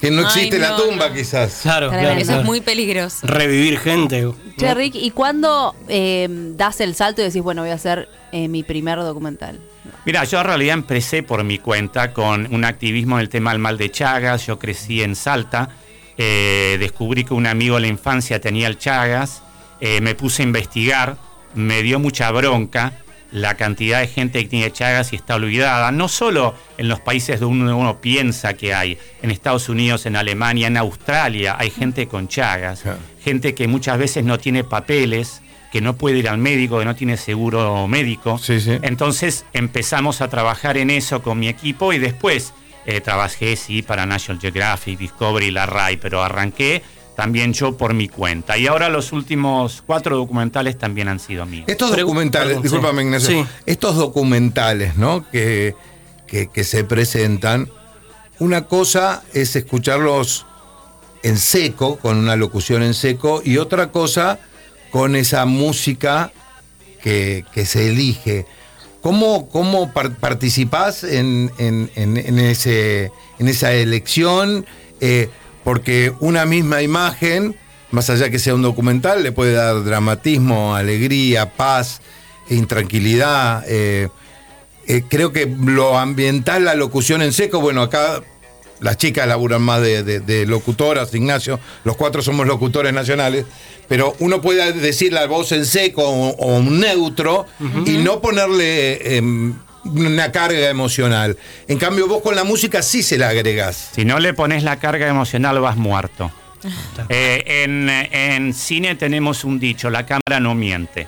que 0.00 0.10
no 0.10 0.20
Ay, 0.20 0.26
existe 0.26 0.58
la 0.58 0.70
no, 0.70 0.82
tumba 0.82 1.08
no. 1.08 1.14
quizás. 1.14 1.60
Claro, 1.62 1.92
Eso 1.92 2.40
es 2.40 2.44
muy 2.44 2.60
peligroso. 2.60 3.26
Revivir 3.26 3.78
gente. 3.78 4.28
Che, 4.56 4.74
Rick, 4.74 4.94
¿y 4.96 5.10
cuándo 5.10 5.74
eh, 5.88 6.26
das 6.56 6.80
el 6.80 6.94
salto 6.94 7.20
y 7.22 7.24
decís, 7.24 7.42
bueno, 7.42 7.62
voy 7.62 7.70
a 7.70 7.74
hacer 7.74 8.08
eh, 8.32 8.48
mi 8.48 8.62
primer 8.62 8.98
documental? 8.98 9.58
Mira, 10.04 10.24
yo 10.24 10.40
en 10.40 10.46
realidad 10.46 10.74
empecé 10.74 11.22
por 11.22 11.44
mi 11.44 11.58
cuenta 11.58 12.12
con 12.12 12.52
un 12.54 12.64
activismo 12.64 13.16
en 13.16 13.22
el 13.22 13.28
tema 13.28 13.50
del 13.52 13.58
mal 13.58 13.78
de 13.78 13.90
Chagas. 13.90 14.46
Yo 14.46 14.58
crecí 14.58 15.02
en 15.02 15.14
Salta, 15.16 15.70
eh, 16.16 16.76
descubrí 16.80 17.24
que 17.24 17.34
un 17.34 17.46
amigo 17.46 17.76
de 17.76 17.82
la 17.82 17.86
infancia 17.88 18.40
tenía 18.40 18.66
el 18.68 18.78
Chagas, 18.78 19.42
eh, 19.80 20.00
me 20.00 20.14
puse 20.14 20.42
a 20.42 20.46
investigar, 20.46 21.16
me 21.54 21.82
dio 21.82 21.98
mucha 21.98 22.30
bronca 22.30 22.92
la 23.30 23.56
cantidad 23.56 24.00
de 24.00 24.06
gente 24.06 24.42
que 24.42 24.48
tiene 24.48 24.72
Chagas 24.72 25.12
y 25.12 25.16
está 25.16 25.34
olvidada, 25.34 25.92
no 25.92 26.08
solo 26.08 26.54
en 26.78 26.88
los 26.88 27.00
países 27.00 27.40
donde 27.40 27.72
uno, 27.72 28.00
piensa 28.00 28.54
que 28.54 28.74
hay, 28.74 28.98
en 29.22 29.30
Estados 29.30 29.68
Unidos, 29.68 30.06
en 30.06 30.16
Alemania, 30.16 30.66
en 30.68 30.76
Australia, 30.76 31.56
hay 31.58 31.70
gente 31.70 32.08
con 32.08 32.28
Chagas, 32.28 32.84
gente 33.22 33.54
que 33.54 33.68
muchas 33.68 33.98
veces 33.98 34.24
no 34.24 34.38
tiene 34.38 34.64
papeles, 34.64 35.42
que 35.70 35.82
no 35.82 35.96
puede 35.96 36.18
ir 36.18 36.28
al 36.28 36.38
médico, 36.38 36.78
que 36.78 36.86
no 36.86 36.96
tiene 36.96 37.18
seguro 37.18 37.86
médico. 37.86 38.38
Sí, 38.38 38.60
sí. 38.60 38.78
Entonces 38.80 39.44
empezamos 39.52 40.22
a 40.22 40.28
trabajar 40.28 40.78
en 40.78 40.88
eso 40.88 41.22
con 41.22 41.38
mi 41.38 41.48
equipo 41.48 41.92
y 41.92 41.98
después 41.98 42.54
eh, 42.86 43.02
trabajé, 43.02 43.56
sí, 43.56 43.82
para 43.82 44.06
National 44.06 44.40
Geographic, 44.40 44.98
Discovery, 44.98 45.50
la 45.50 45.66
RAI, 45.66 45.98
pero 45.98 46.22
arranqué 46.22 46.82
también 47.18 47.52
yo 47.52 47.76
por 47.76 47.94
mi 47.94 48.08
cuenta. 48.08 48.56
Y 48.58 48.68
ahora 48.68 48.88
los 48.88 49.10
últimos 49.10 49.82
cuatro 49.84 50.16
documentales 50.16 50.78
también 50.78 51.08
han 51.08 51.18
sido 51.18 51.46
míos. 51.46 51.64
Estos 51.66 51.96
documentales, 51.96 52.62
discúlpame. 52.62 53.02
Ignacio, 53.02 53.42
Sí. 53.42 53.48
estos 53.66 53.96
documentales, 53.96 54.96
¿no? 54.96 55.28
Que, 55.28 55.74
que, 56.28 56.46
que 56.46 56.62
se 56.62 56.84
presentan, 56.84 57.68
una 58.38 58.66
cosa 58.66 59.24
es 59.34 59.56
escucharlos 59.56 60.46
en 61.24 61.38
seco, 61.38 61.96
con 61.98 62.18
una 62.18 62.36
locución 62.36 62.84
en 62.84 62.94
seco, 62.94 63.42
y 63.44 63.56
otra 63.56 63.90
cosa 63.90 64.38
con 64.92 65.16
esa 65.16 65.44
música 65.44 66.30
que, 67.02 67.44
que 67.52 67.66
se 67.66 67.88
elige. 67.88 68.46
¿Cómo, 69.02 69.48
cómo 69.48 69.92
par- 69.92 70.14
participás 70.14 71.02
en, 71.02 71.50
en- 71.58 71.90
en- 71.96 72.16
en 72.16 72.38
ese, 72.38 73.10
en 73.40 73.48
esa 73.48 73.72
elección? 73.72 74.66
Eh, 75.00 75.28
porque 75.72 76.14
una 76.20 76.46
misma 76.46 76.80
imagen, 76.80 77.54
más 77.90 78.08
allá 78.08 78.30
que 78.30 78.38
sea 78.38 78.54
un 78.54 78.62
documental, 78.62 79.22
le 79.22 79.32
puede 79.32 79.52
dar 79.52 79.84
dramatismo, 79.84 80.74
alegría, 80.74 81.50
paz, 81.56 82.00
intranquilidad. 82.48 83.64
eh, 83.68 84.08
eh, 84.86 85.02
creo 85.06 85.30
que 85.30 85.44
lo 85.66 85.98
ambiental, 85.98 86.64
la 86.64 86.74
locución 86.74 87.20
en 87.20 87.34
seco, 87.34 87.60
bueno, 87.60 87.82
acá 87.82 88.22
las 88.80 88.96
chicas 88.96 89.28
laburan 89.28 89.60
más 89.60 89.82
de, 89.82 90.02
de- 90.02 90.20
de 90.20 90.46
locutoras, 90.46 91.12
Ignacio, 91.12 91.60
los 91.84 91.96
cuatro 91.98 92.22
somos 92.22 92.46
locutores 92.46 92.94
nacionales, 92.94 93.44
pero 93.88 94.16
uno 94.20 94.40
puede 94.40 94.72
decir 94.72 95.12
la 95.12 95.26
voz 95.26 95.52
en 95.52 95.66
seco 95.66 96.02
o, 96.02 96.30
o 96.30 96.56
un 96.56 96.80
neutro 96.80 97.44
y 97.84 97.98
no 97.98 98.22
ponerle 98.22 99.18
em, 99.18 99.52
una 99.88 100.30
carga 100.32 100.68
emocional. 100.68 101.36
En 101.66 101.78
cambio, 101.78 102.06
vos 102.08 102.22
con 102.22 102.34
la 102.36 102.44
música 102.44 102.82
sí 102.82 103.02
se 103.02 103.18
la 103.18 103.28
agregás. 103.30 103.90
Si 103.94 104.04
no 104.04 104.18
le 104.20 104.34
pones 104.34 104.62
la 104.62 104.76
carga 104.78 105.08
emocional 105.08 105.60
vas 105.60 105.76
muerto. 105.76 106.30
Eh, 107.08 107.64
en, 107.64 107.88
en 107.88 108.52
cine 108.52 108.96
tenemos 108.96 109.44
un 109.44 109.60
dicho, 109.60 109.90
la 109.90 110.04
cámara 110.04 110.40
no 110.40 110.54
miente. 110.56 111.06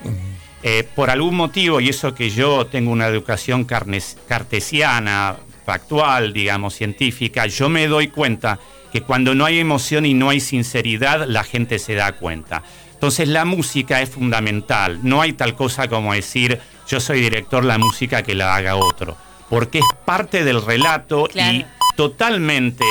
Eh, 0.63 0.87
por 0.95 1.11
algún 1.11 1.35
motivo, 1.35 1.81
y 1.81 1.89
eso 1.89 2.15
que 2.15 2.31
yo 2.31 2.67
tengo 2.67 2.93
una 2.93 3.07
educación 3.09 3.67
carnes- 3.67 4.17
cartesiana, 4.29 5.37
factual, 5.67 6.33
digamos, 6.33 6.75
científica, 6.75 7.47
yo 7.47 7.69
me 7.69 7.87
doy 7.89 8.09
cuenta 8.09 8.59
que 8.93 9.01
cuando 9.03 9.35
no 9.35 9.45
hay 9.45 9.59
emoción 9.59 10.07
y 10.07 10.15
no 10.15 10.31
hay 10.31 10.41
sinceridad, 10.41 11.27
la 11.27 11.43
gente 11.45 11.79
se 11.79 11.95
da 11.95 12.13
cuenta. 12.13 12.63
Entonces 12.95 13.29
la 13.29 13.45
música 13.45 14.03
es 14.03 14.11
fundamental. 14.11 15.01
No 15.03 15.21
hay 15.23 15.33
tal 15.33 15.55
cosa 15.57 15.89
como 15.89 16.13
decir 16.13 16.61
yo 16.91 16.99
soy 16.99 17.21
director, 17.21 17.65
la 17.65 17.79
música 17.79 18.23
que 18.23 18.35
la 18.35 18.57
haga 18.57 18.75
otro. 18.75 19.17
Porque 19.49 19.79
es 19.79 19.85
parte 20.05 20.45
del 20.45 20.61
relato 20.65 21.29
y 21.33 21.65
totalmente 21.97 22.85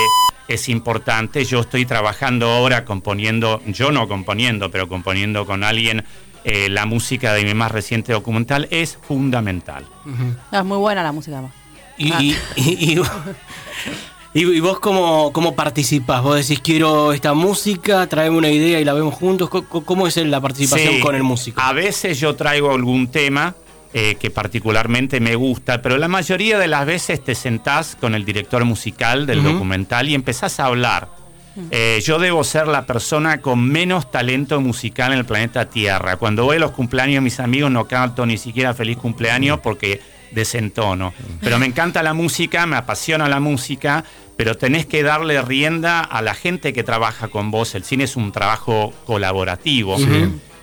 es 0.48 0.70
importante. 0.70 1.44
Yo 1.44 1.60
estoy 1.60 1.86
trabajando 1.86 2.50
ahora 2.50 2.86
componiendo, 2.86 3.62
yo 3.68 3.92
no 3.92 4.08
componiendo, 4.08 4.72
pero 4.72 4.88
componiendo 4.88 5.46
con 5.46 5.64
alguien 5.64 6.06
eh, 6.46 6.70
la 6.70 6.86
música 6.86 7.34
de 7.34 7.44
mi 7.44 7.54
más 7.54 7.72
reciente 7.72 8.14
documental. 8.14 8.68
Es 8.72 8.98
fundamental. 9.02 9.86
es 10.52 10.64
muy 10.64 10.78
buena 10.78 11.04
la 11.04 11.12
música. 11.12 11.42
Y, 11.98 12.14
y, 12.14 12.36
y, 12.56 13.02
y, 14.34 14.60
vos 14.62 14.80
cómo, 14.80 15.34
cómo 15.34 15.56
participás? 15.56 16.24
Vos 16.24 16.38
decís, 16.38 16.62
quiero 16.62 17.12
esta 17.12 17.34
música, 17.34 18.08
traeme 18.08 18.38
una 18.38 18.50
idea 18.50 18.80
y 18.80 18.86
la 18.86 18.94
vemos 18.94 19.14
juntos. 19.16 19.50
¿Cómo, 19.50 20.08
es 20.08 20.16
la 20.16 20.40
participación 20.40 21.02
con 21.02 21.16
el 21.16 21.24
músico? 21.24 21.60
A 21.60 21.74
veces 21.74 22.18
yo 22.18 22.36
traigo 22.36 22.72
algún 22.72 23.12
tema 23.12 23.56
eh, 23.94 24.18
que 24.20 24.30
particularmente 24.30 25.20
me 25.20 25.36
gusta, 25.36 25.82
pero 25.82 25.98
la 25.98 26.08
mayoría 26.08 26.60
de 26.60 26.68
las 26.68 26.86
veces 26.86 27.24
te 27.24 27.34
sentás 27.34 27.96
con 28.00 28.14
el 28.14 28.24
director 28.24 28.64
musical 28.64 29.26
del 29.26 29.44
documental 29.44 30.10
y 30.10 30.14
empezás 30.14 30.60
a 30.60 30.66
hablar. 30.66 31.10
Eh, 31.72 32.00
yo 32.06 32.20
debo 32.20 32.44
ser 32.44 32.68
la 32.68 32.86
persona 32.86 33.42
con 33.42 33.68
menos 33.68 34.12
talento 34.12 34.62
musical 34.62 35.12
en 35.12 35.20
el 35.20 35.26
planeta 35.26 35.70
Tierra. 35.70 36.18
Cuando 36.18 36.46
voy 36.46 36.58
a 36.58 36.60
los 36.60 36.72
cumpleaños 36.72 37.16
de 37.16 37.22
mis 37.22 37.40
amigos 37.40 37.72
no 37.72 37.88
canto 37.88 38.26
ni 38.26 38.38
siquiera 38.38 38.74
feliz 38.74 38.98
cumpleaños 38.98 39.60
porque 39.60 40.00
desentono. 40.32 41.14
Pero 41.42 41.60
me 41.60 41.66
encanta 41.66 42.04
la 42.04 42.14
música, 42.14 42.66
me 42.66 42.76
apasiona 42.76 43.28
la 43.28 43.40
música, 43.40 44.04
pero 44.38 44.56
tenés 44.56 44.86
que 44.86 45.04
darle 45.04 45.42
rienda 45.42 46.02
a 46.02 46.22
la 46.22 46.34
gente 46.34 46.74
que 46.74 46.84
trabaja 46.84 47.28
con 47.28 47.52
vos. 47.52 47.76
El 47.76 47.84
cine 47.84 48.04
es 48.04 48.16
un 48.16 48.32
trabajo 48.32 48.94
colaborativo. 49.06 49.98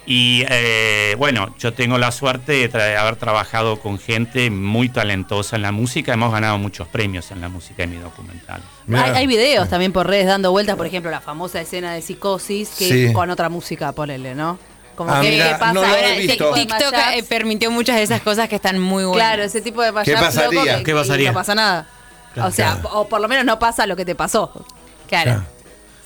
Y 0.06 0.44
eh, 0.48 1.16
bueno, 1.18 1.52
yo 1.58 1.74
tengo 1.74 1.98
la 1.98 2.12
suerte 2.12 2.68
de 2.68 2.96
haber 2.96 3.16
trabajado 3.16 3.80
con 3.80 3.98
gente 3.98 4.50
muy 4.50 4.88
talentosa 4.88 5.56
en 5.56 5.62
la 5.62 5.72
música. 5.72 6.12
Hemos 6.12 6.32
ganado 6.32 6.58
muchos 6.58 6.86
premios 6.86 7.32
en 7.32 7.40
la 7.40 7.48
música 7.48 7.82
en 7.82 7.90
mi 7.90 7.96
documental. 7.96 8.62
Hay, 8.94 9.26
videos 9.26 9.68
también 9.68 9.92
por 9.92 10.06
redes 10.06 10.26
dando 10.26 10.52
vueltas, 10.52 10.76
por 10.76 10.86
ejemplo, 10.86 11.10
la 11.10 11.20
famosa 11.20 11.60
escena 11.60 11.92
de 11.92 12.02
psicosis, 12.02 12.70
que 12.78 13.12
con 13.12 13.30
otra 13.30 13.48
música, 13.48 13.90
ponele, 13.90 14.36
¿no? 14.36 14.58
Como 14.94 15.12
ah, 15.12 15.20
que, 15.20 15.56
pasa? 15.58 15.72
No 15.72 15.82
TikTok 15.82 16.94
eh, 17.14 17.22
permitió 17.24 17.70
muchas 17.70 17.96
de 17.96 18.04
esas 18.04 18.22
cosas 18.22 18.48
que 18.48 18.56
están 18.56 18.78
muy 18.78 19.04
buenas. 19.04 19.26
Claro, 19.26 19.42
ese 19.42 19.60
tipo 19.60 19.82
de 19.82 19.92
¿Qué 20.04 20.14
pasaría? 20.14 20.82
¿Qué 20.84 20.94
pasaría? 20.94 21.30
no 21.30 21.34
pasa 21.34 21.54
nada. 21.54 21.86
o 22.36 22.50
sea, 22.52 22.78
o 22.92 23.08
por 23.08 23.20
lo 23.20 23.26
menos 23.28 23.44
no 23.44 23.58
pasa 23.58 23.86
lo 23.86 23.96
que 23.96 24.04
te 24.04 24.14
pasó. 24.14 24.52
claro. 25.08 25.42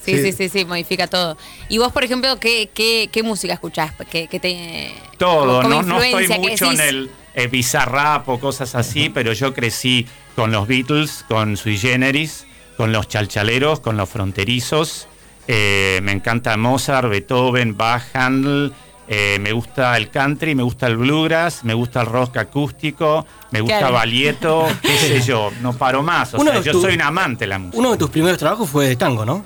Sí, 0.04 0.16
sí, 0.22 0.32
sí, 0.32 0.48
sí, 0.48 0.64
modifica 0.64 1.06
todo. 1.06 1.36
¿Y 1.68 1.78
vos, 1.78 1.92
por 1.92 2.04
ejemplo, 2.04 2.38
qué, 2.40 2.70
qué, 2.72 3.08
qué 3.12 3.22
música 3.22 3.52
escuchás? 3.52 3.92
¿Qué, 4.10 4.26
te, 4.28 4.94
todo, 5.18 5.62
no, 5.62 5.82
no 5.82 6.02
estoy 6.02 6.38
mucho 6.38 6.70
en 6.72 6.80
el 6.80 7.10
eh, 7.34 7.46
bizarrap 7.46 8.28
o 8.28 8.40
cosas 8.40 8.74
así, 8.74 9.08
pero 9.08 9.32
yo 9.32 9.54
crecí 9.54 10.06
con 10.34 10.52
los 10.52 10.66
Beatles, 10.66 11.24
con 11.28 11.56
Sui 11.56 11.78
Generis, 11.78 12.46
con 12.76 12.92
los 12.92 13.08
chalchaleros, 13.08 13.80
con 13.80 13.96
los 13.96 14.08
fronterizos. 14.08 15.06
Eh, 15.46 16.00
me 16.02 16.12
encanta 16.12 16.56
Mozart, 16.56 17.08
Beethoven, 17.08 17.76
Bach, 17.76 18.02
Handel. 18.14 18.72
Eh, 19.12 19.38
me 19.40 19.52
gusta 19.52 19.96
el 19.96 20.08
country, 20.08 20.54
me 20.54 20.62
gusta 20.62 20.86
el 20.86 20.96
bluegrass, 20.96 21.64
me 21.64 21.74
gusta 21.74 22.02
el 22.02 22.06
rock 22.06 22.36
acústico, 22.36 23.26
me 23.50 23.60
gusta 23.60 23.90
Valieto, 23.90 24.68
qué 24.80 24.96
sé 24.96 25.20
yo, 25.20 25.50
no 25.62 25.72
paro 25.72 26.00
más. 26.04 26.32
O 26.34 26.44
sea, 26.44 26.60
yo 26.60 26.80
soy 26.80 26.94
un 26.94 27.02
amante 27.02 27.44
de 27.44 27.48
la 27.48 27.58
música. 27.58 27.78
Uno 27.78 27.90
de 27.90 27.98
tus 27.98 28.08
primeros 28.10 28.38
trabajos 28.38 28.70
fue 28.70 28.86
de 28.86 28.94
tango, 28.94 29.24
¿no? 29.24 29.44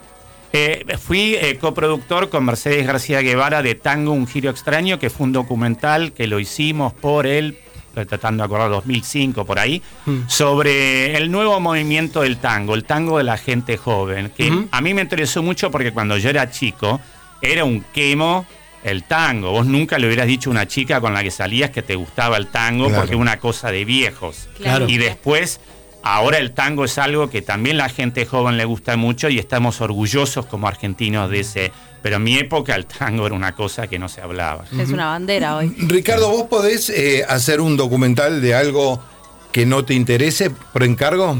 Eh, 0.56 0.86
fui 0.98 1.34
eh, 1.34 1.58
coproductor 1.58 2.30
con 2.30 2.44
Mercedes 2.44 2.86
García 2.86 3.20
Guevara 3.22 3.60
de 3.60 3.74
Tango, 3.74 4.12
un 4.12 4.28
giro 4.28 4.50
extraño, 4.50 5.00
que 5.00 5.10
fue 5.10 5.26
un 5.26 5.32
documental 5.32 6.12
que 6.12 6.28
lo 6.28 6.38
hicimos 6.38 6.92
por 6.92 7.26
él, 7.26 7.58
tratando 7.92 8.44
de 8.44 8.46
acordar 8.46 8.70
2005 8.70 9.44
por 9.46 9.58
ahí, 9.58 9.82
hmm. 10.06 10.28
sobre 10.28 11.16
el 11.16 11.32
nuevo 11.32 11.58
movimiento 11.58 12.22
del 12.22 12.36
tango, 12.36 12.76
el 12.76 12.84
tango 12.84 13.18
de 13.18 13.24
la 13.24 13.36
gente 13.36 13.76
joven, 13.76 14.30
que 14.30 14.48
hmm. 14.48 14.68
a 14.70 14.80
mí 14.80 14.94
me 14.94 15.02
interesó 15.02 15.42
mucho 15.42 15.72
porque 15.72 15.90
cuando 15.90 16.16
yo 16.18 16.30
era 16.30 16.48
chico 16.48 17.00
era 17.42 17.64
un 17.64 17.84
quemo 17.92 18.46
el 18.84 19.02
tango. 19.02 19.50
Vos 19.50 19.66
nunca 19.66 19.98
le 19.98 20.06
hubieras 20.06 20.28
dicho 20.28 20.50
a 20.50 20.52
una 20.52 20.68
chica 20.68 21.00
con 21.00 21.14
la 21.14 21.24
que 21.24 21.32
salías 21.32 21.70
que 21.70 21.82
te 21.82 21.96
gustaba 21.96 22.36
el 22.36 22.46
tango 22.46 22.90
porque 22.90 23.14
es 23.14 23.20
una 23.20 23.40
cosa 23.40 23.72
de 23.72 23.84
viejos. 23.84 24.48
Y 24.86 24.98
después 24.98 25.58
Ahora 26.06 26.36
el 26.36 26.52
tango 26.52 26.84
es 26.84 26.98
algo 26.98 27.30
que 27.30 27.40
también 27.40 27.78
la 27.78 27.88
gente 27.88 28.26
joven 28.26 28.58
le 28.58 28.66
gusta 28.66 28.94
mucho 28.98 29.30
y 29.30 29.38
estamos 29.38 29.80
orgullosos 29.80 30.44
como 30.44 30.68
argentinos 30.68 31.30
de 31.30 31.40
ese. 31.40 31.72
Pero 32.02 32.16
en 32.16 32.24
mi 32.24 32.36
época 32.36 32.74
el 32.74 32.84
tango 32.84 33.26
era 33.26 33.34
una 33.34 33.54
cosa 33.54 33.86
que 33.86 33.98
no 33.98 34.10
se 34.10 34.20
hablaba. 34.20 34.66
Es 34.78 34.90
una 34.90 35.06
bandera 35.06 35.56
hoy. 35.56 35.74
Ricardo, 35.78 36.28
¿vos 36.28 36.42
podés 36.42 36.90
eh, 36.90 37.24
hacer 37.26 37.62
un 37.62 37.78
documental 37.78 38.42
de 38.42 38.54
algo 38.54 39.02
que 39.50 39.64
no 39.64 39.86
te 39.86 39.94
interese 39.94 40.50
por 40.50 40.82
encargo? 40.82 41.38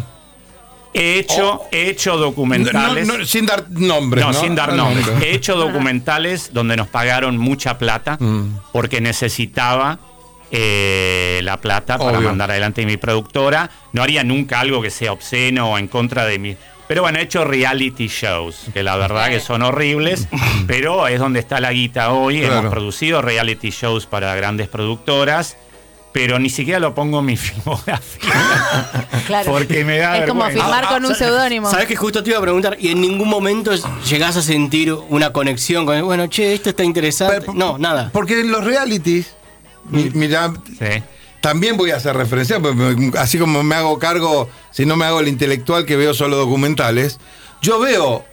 He 0.95 1.19
hecho, 1.19 1.61
he 1.71 1.91
hecho 1.91 2.17
documentales. 2.17 3.29
sin 3.29 3.45
dar 3.45 3.69
nombres. 3.69 4.25
No, 4.25 4.33
sin 4.33 4.55
dar 4.55 4.73
nombres. 4.73 5.07
He 5.21 5.35
hecho 5.35 5.57
documentales 5.57 6.55
donde 6.55 6.77
nos 6.79 6.89
pagaron 6.89 7.37
mucha 7.37 7.77
plata 7.77 8.17
mm. 8.19 8.61
porque 8.73 9.03
necesitaba 9.03 9.99
eh, 10.57 11.41
la 11.43 11.57
plata 11.57 11.99
para 11.99 12.21
mandar 12.21 12.53
adelante 12.53 12.87
mi 12.87 12.97
productora. 12.97 13.69
No 13.93 14.05
haría 14.05 14.23
nunca 14.23 14.61
algo 14.61 14.81
que 14.81 14.91
sea 14.91 15.13
obsceno 15.13 15.73
o 15.73 15.79
en 15.79 15.89
contra 15.89 16.27
de 16.27 16.39
mi. 16.39 16.57
Pero 16.87 17.03
bueno, 17.03 17.19
he 17.19 17.23
hecho 17.23 17.45
reality 17.45 18.07
shows, 18.07 18.67
que 18.73 18.85
la 18.85 18.97
verdad 18.97 19.31
que 19.31 19.41
son 19.41 19.63
horribles, 19.63 20.29
pero 20.69 21.09
es 21.09 21.19
donde 21.19 21.41
está 21.41 21.59
la 21.59 21.73
guita 21.73 22.13
hoy. 22.13 22.45
Hemos 22.45 22.67
producido 22.67 23.21
reality 23.21 23.71
shows 23.71 24.07
para 24.07 24.33
grandes 24.37 24.69
productoras 24.69 25.57
pero 26.13 26.39
ni 26.39 26.49
siquiera 26.49 26.79
lo 26.79 26.95
pongo 26.95 27.19
en 27.19 27.25
mi 27.25 27.37
filmografía. 27.37 28.31
claro. 29.27 29.51
Porque 29.51 29.85
me 29.85 29.99
da 29.99 30.19
Es 30.19 30.29
como 30.29 30.45
firmar 30.45 30.87
con 30.87 31.05
un 31.05 31.11
ah, 31.11 31.15
seudónimo. 31.17 31.69
Sabes 31.69 31.87
que 31.87 31.97
justo 31.97 32.23
te 32.23 32.31
iba 32.31 32.39
a 32.39 32.43
preguntar, 32.43 32.77
y 32.79 32.91
en 32.91 33.01
ningún 33.01 33.29
momento 33.29 33.73
llegás 34.09 34.37
a 34.37 34.43
sentir 34.43 34.93
una 34.93 35.33
conexión 35.33 35.85
con, 35.85 36.01
bueno, 36.05 36.29
che, 36.29 36.55
esto 36.55 36.71
está 36.71 36.85
interesante. 36.85 37.45
no, 37.53 37.79
nada. 37.79 38.11
Porque 38.13 38.39
en 38.39 38.53
los 38.53 38.63
realities 38.63 39.34
Mira, 39.91 40.53
también 41.41 41.77
voy 41.77 41.91
a 41.91 41.97
hacer 41.97 42.17
referencia, 42.17 42.61
así 43.19 43.39
como 43.39 43.63
me 43.63 43.75
hago 43.75 43.99
cargo, 43.99 44.49
si 44.71 44.87
no 44.87 44.97
me 44.97 45.05
hago 45.05 45.21
el 45.21 45.29
intelectual 45.29 45.85
que 45.85 45.97
veo 45.97 46.15
solo 46.15 46.37
documentales, 46.37 47.19
yo 47.61 47.79
veo 47.79 48.25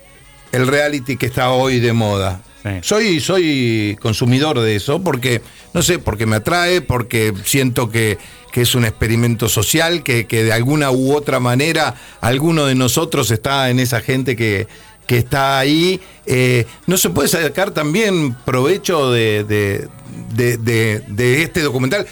el 0.52 0.66
reality 0.66 1.16
que 1.16 1.26
está 1.26 1.50
hoy 1.50 1.80
de 1.80 1.92
moda. 1.92 2.40
Soy, 2.82 3.18
soy 3.18 3.98
consumidor 4.00 4.60
de 4.60 4.76
eso 4.76 5.02
porque, 5.02 5.42
no 5.74 5.82
sé, 5.82 5.98
porque 5.98 6.26
me 6.26 6.36
atrae, 6.36 6.80
porque 6.80 7.32
siento 7.44 7.90
que, 7.90 8.18
es 8.54 8.74
un 8.74 8.84
experimento 8.84 9.48
social, 9.48 10.02
que, 10.02 10.24
de 10.24 10.52
alguna 10.52 10.90
u 10.90 11.14
otra 11.14 11.40
manera 11.40 11.94
alguno 12.20 12.66
de 12.66 12.74
nosotros 12.74 13.30
está 13.30 13.70
en 13.70 13.80
esa 13.80 14.00
gente 14.00 14.36
que, 14.36 14.68
está 15.16 15.58
ahí. 15.58 16.00
Eh, 16.26 16.66
¿No 16.86 16.96
se 16.96 17.10
puede 17.10 17.28
sacar 17.28 17.72
también 17.72 18.34
provecho 18.44 19.10
de, 19.10 19.44
de, 19.44 21.42
este 21.42 21.62
documental, 21.62 22.06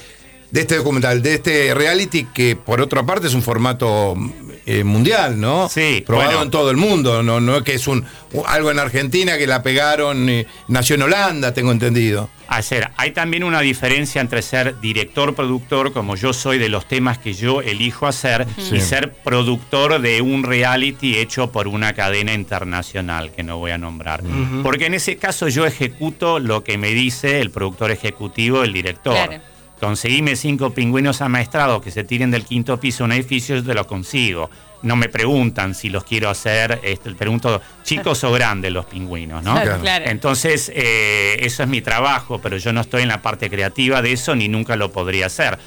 de 0.50 0.60
este 0.60 0.76
documental, 0.76 1.22
de 1.22 1.34
este 1.34 1.74
reality 1.74 2.24
que 2.34 2.56
por 2.56 2.80
otra 2.80 3.04
parte 3.04 3.28
es 3.28 3.34
un 3.34 3.42
formato 3.42 4.14
eh, 4.72 4.84
mundial, 4.84 5.40
¿no? 5.40 5.68
Sí. 5.68 6.04
Probado 6.06 6.42
en 6.42 6.50
todo 6.50 6.70
el 6.70 6.76
mundo, 6.76 7.24
no, 7.24 7.40
no 7.40 7.56
es 7.56 7.62
que 7.64 7.74
es 7.74 7.88
un 7.88 8.06
algo 8.46 8.70
en 8.70 8.78
Argentina 8.78 9.36
que 9.36 9.48
la 9.48 9.64
pegaron, 9.64 10.28
eh, 10.28 10.46
nació 10.68 10.94
en 10.94 11.02
Holanda, 11.02 11.52
tengo 11.52 11.72
entendido. 11.72 12.30
Hacer, 12.46 12.90
hay 12.96 13.10
también 13.10 13.42
una 13.42 13.60
diferencia 13.60 14.20
entre 14.20 14.42
ser 14.42 14.78
director-productor, 14.80 15.92
como 15.92 16.14
yo 16.14 16.32
soy 16.32 16.58
de 16.58 16.68
los 16.68 16.86
temas 16.86 17.18
que 17.18 17.34
yo 17.34 17.62
elijo 17.62 18.06
hacer, 18.06 18.46
y 18.56 18.80
ser 18.80 19.12
productor 19.12 20.00
de 20.00 20.20
un 20.20 20.44
reality 20.44 21.18
hecho 21.18 21.50
por 21.50 21.66
una 21.66 21.92
cadena 21.92 22.32
internacional, 22.32 23.32
que 23.32 23.42
no 23.42 23.58
voy 23.58 23.72
a 23.72 23.78
nombrar. 23.78 24.22
Porque 24.62 24.86
en 24.86 24.94
ese 24.94 25.16
caso 25.16 25.48
yo 25.48 25.66
ejecuto 25.66 26.38
lo 26.38 26.62
que 26.62 26.78
me 26.78 26.90
dice 26.90 27.40
el 27.40 27.50
productor 27.50 27.90
ejecutivo, 27.90 28.62
el 28.62 28.72
director 28.72 29.40
conseguime 29.80 30.36
cinco 30.36 30.70
pingüinos 30.70 31.22
amaestrados 31.22 31.82
que 31.82 31.90
se 31.90 32.04
tiren 32.04 32.30
del 32.30 32.44
quinto 32.44 32.78
piso 32.78 32.98
de 32.98 33.04
un 33.06 33.12
edificio, 33.12 33.56
yo 33.56 33.64
te 33.64 33.74
lo 33.74 33.86
consigo. 33.86 34.50
No 34.82 34.94
me 34.96 35.08
preguntan 35.08 35.74
si 35.74 35.88
los 35.88 36.04
quiero 36.04 36.30
hacer, 36.30 36.80
este, 36.82 37.10
pregunto, 37.12 37.60
chicos 37.82 38.22
o 38.24 38.32
grandes 38.32 38.72
los 38.72 38.86
pingüinos, 38.86 39.42
¿no? 39.42 39.60
Claro. 39.60 40.04
Entonces, 40.06 40.70
eh, 40.74 41.38
eso 41.40 41.62
es 41.62 41.68
mi 41.68 41.80
trabajo, 41.80 42.38
pero 42.38 42.56
yo 42.56 42.72
no 42.72 42.80
estoy 42.80 43.02
en 43.02 43.08
la 43.08 43.20
parte 43.20 43.50
creativa 43.50 44.00
de 44.00 44.12
eso 44.12 44.34
ni 44.34 44.48
nunca 44.48 44.76
lo 44.76 44.92
podría 44.92 45.26
hacer. 45.26 45.58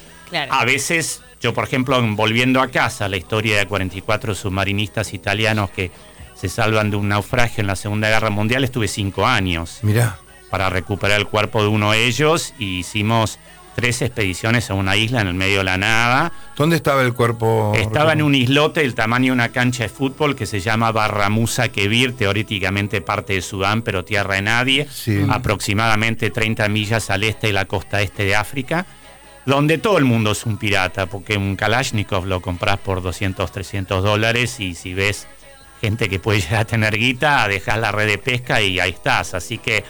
A 0.50 0.64
veces, 0.64 1.22
yo 1.40 1.52
por 1.54 1.64
ejemplo, 1.64 2.00
volviendo 2.14 2.60
a 2.60 2.68
casa, 2.68 3.08
la 3.08 3.16
historia 3.16 3.58
de 3.58 3.66
44 3.66 4.34
submarinistas 4.34 5.12
italianos 5.14 5.70
que 5.70 5.90
se 6.34 6.48
salvan 6.48 6.90
de 6.90 6.96
un 6.96 7.08
naufragio 7.08 7.60
en 7.60 7.68
la 7.68 7.76
Segunda 7.76 8.08
Guerra 8.08 8.30
Mundial, 8.30 8.64
estuve 8.64 8.88
cinco 8.88 9.26
años. 9.26 9.78
Mirá. 9.82 10.18
Para 10.50 10.70
recuperar 10.70 11.18
el 11.18 11.26
cuerpo 11.26 11.62
de 11.62 11.68
uno 11.68 11.92
de 11.92 12.06
ellos 12.06 12.54
y 12.58 12.78
hicimos 12.78 13.38
tres 13.74 14.02
expediciones 14.02 14.70
a 14.70 14.74
una 14.74 14.96
isla 14.96 15.20
en 15.20 15.28
el 15.28 15.34
medio 15.34 15.58
de 15.58 15.64
la 15.64 15.76
nada. 15.76 16.32
¿Dónde 16.56 16.76
estaba 16.76 17.02
el 17.02 17.12
cuerpo? 17.12 17.72
Estaba 17.76 18.12
en 18.12 18.22
un 18.22 18.34
islote 18.34 18.80
del 18.80 18.94
tamaño 18.94 19.26
de 19.26 19.32
una 19.32 19.48
cancha 19.50 19.84
de 19.84 19.88
fútbol 19.88 20.36
que 20.36 20.46
se 20.46 20.60
llama 20.60 20.92
Barramusa 20.92 21.68
Kebir, 21.68 22.16
teóricamente 22.16 23.00
parte 23.00 23.34
de 23.34 23.42
Sudán, 23.42 23.82
pero 23.82 24.04
tierra 24.04 24.36
de 24.36 24.42
nadie, 24.42 24.88
aproximadamente 25.28 26.30
30 26.30 26.68
millas 26.68 27.10
al 27.10 27.24
este 27.24 27.48
de 27.48 27.52
la 27.52 27.64
costa 27.66 28.00
este 28.00 28.24
de 28.24 28.36
África, 28.36 28.86
donde 29.46 29.78
todo 29.78 29.98
el 29.98 30.04
mundo 30.04 30.32
es 30.32 30.46
un 30.46 30.56
pirata, 30.56 31.06
porque 31.06 31.36
un 31.36 31.56
Kalashnikov 31.56 32.26
lo 32.26 32.40
compras 32.40 32.78
por 32.78 33.02
200, 33.02 33.50
300 33.50 34.02
dólares 34.02 34.60
y 34.60 34.74
si 34.74 34.94
ves 34.94 35.26
gente 35.80 36.08
que 36.08 36.18
puede 36.18 36.40
llegar 36.42 36.60
a 36.60 36.64
tener 36.64 36.96
guita, 36.96 37.46
dejas 37.48 37.78
la 37.78 37.92
red 37.92 38.06
de 38.06 38.18
pesca 38.18 38.62
y 38.62 38.80
ahí 38.80 38.90
estás. 38.90 39.34
Así 39.34 39.58
que 39.58 39.84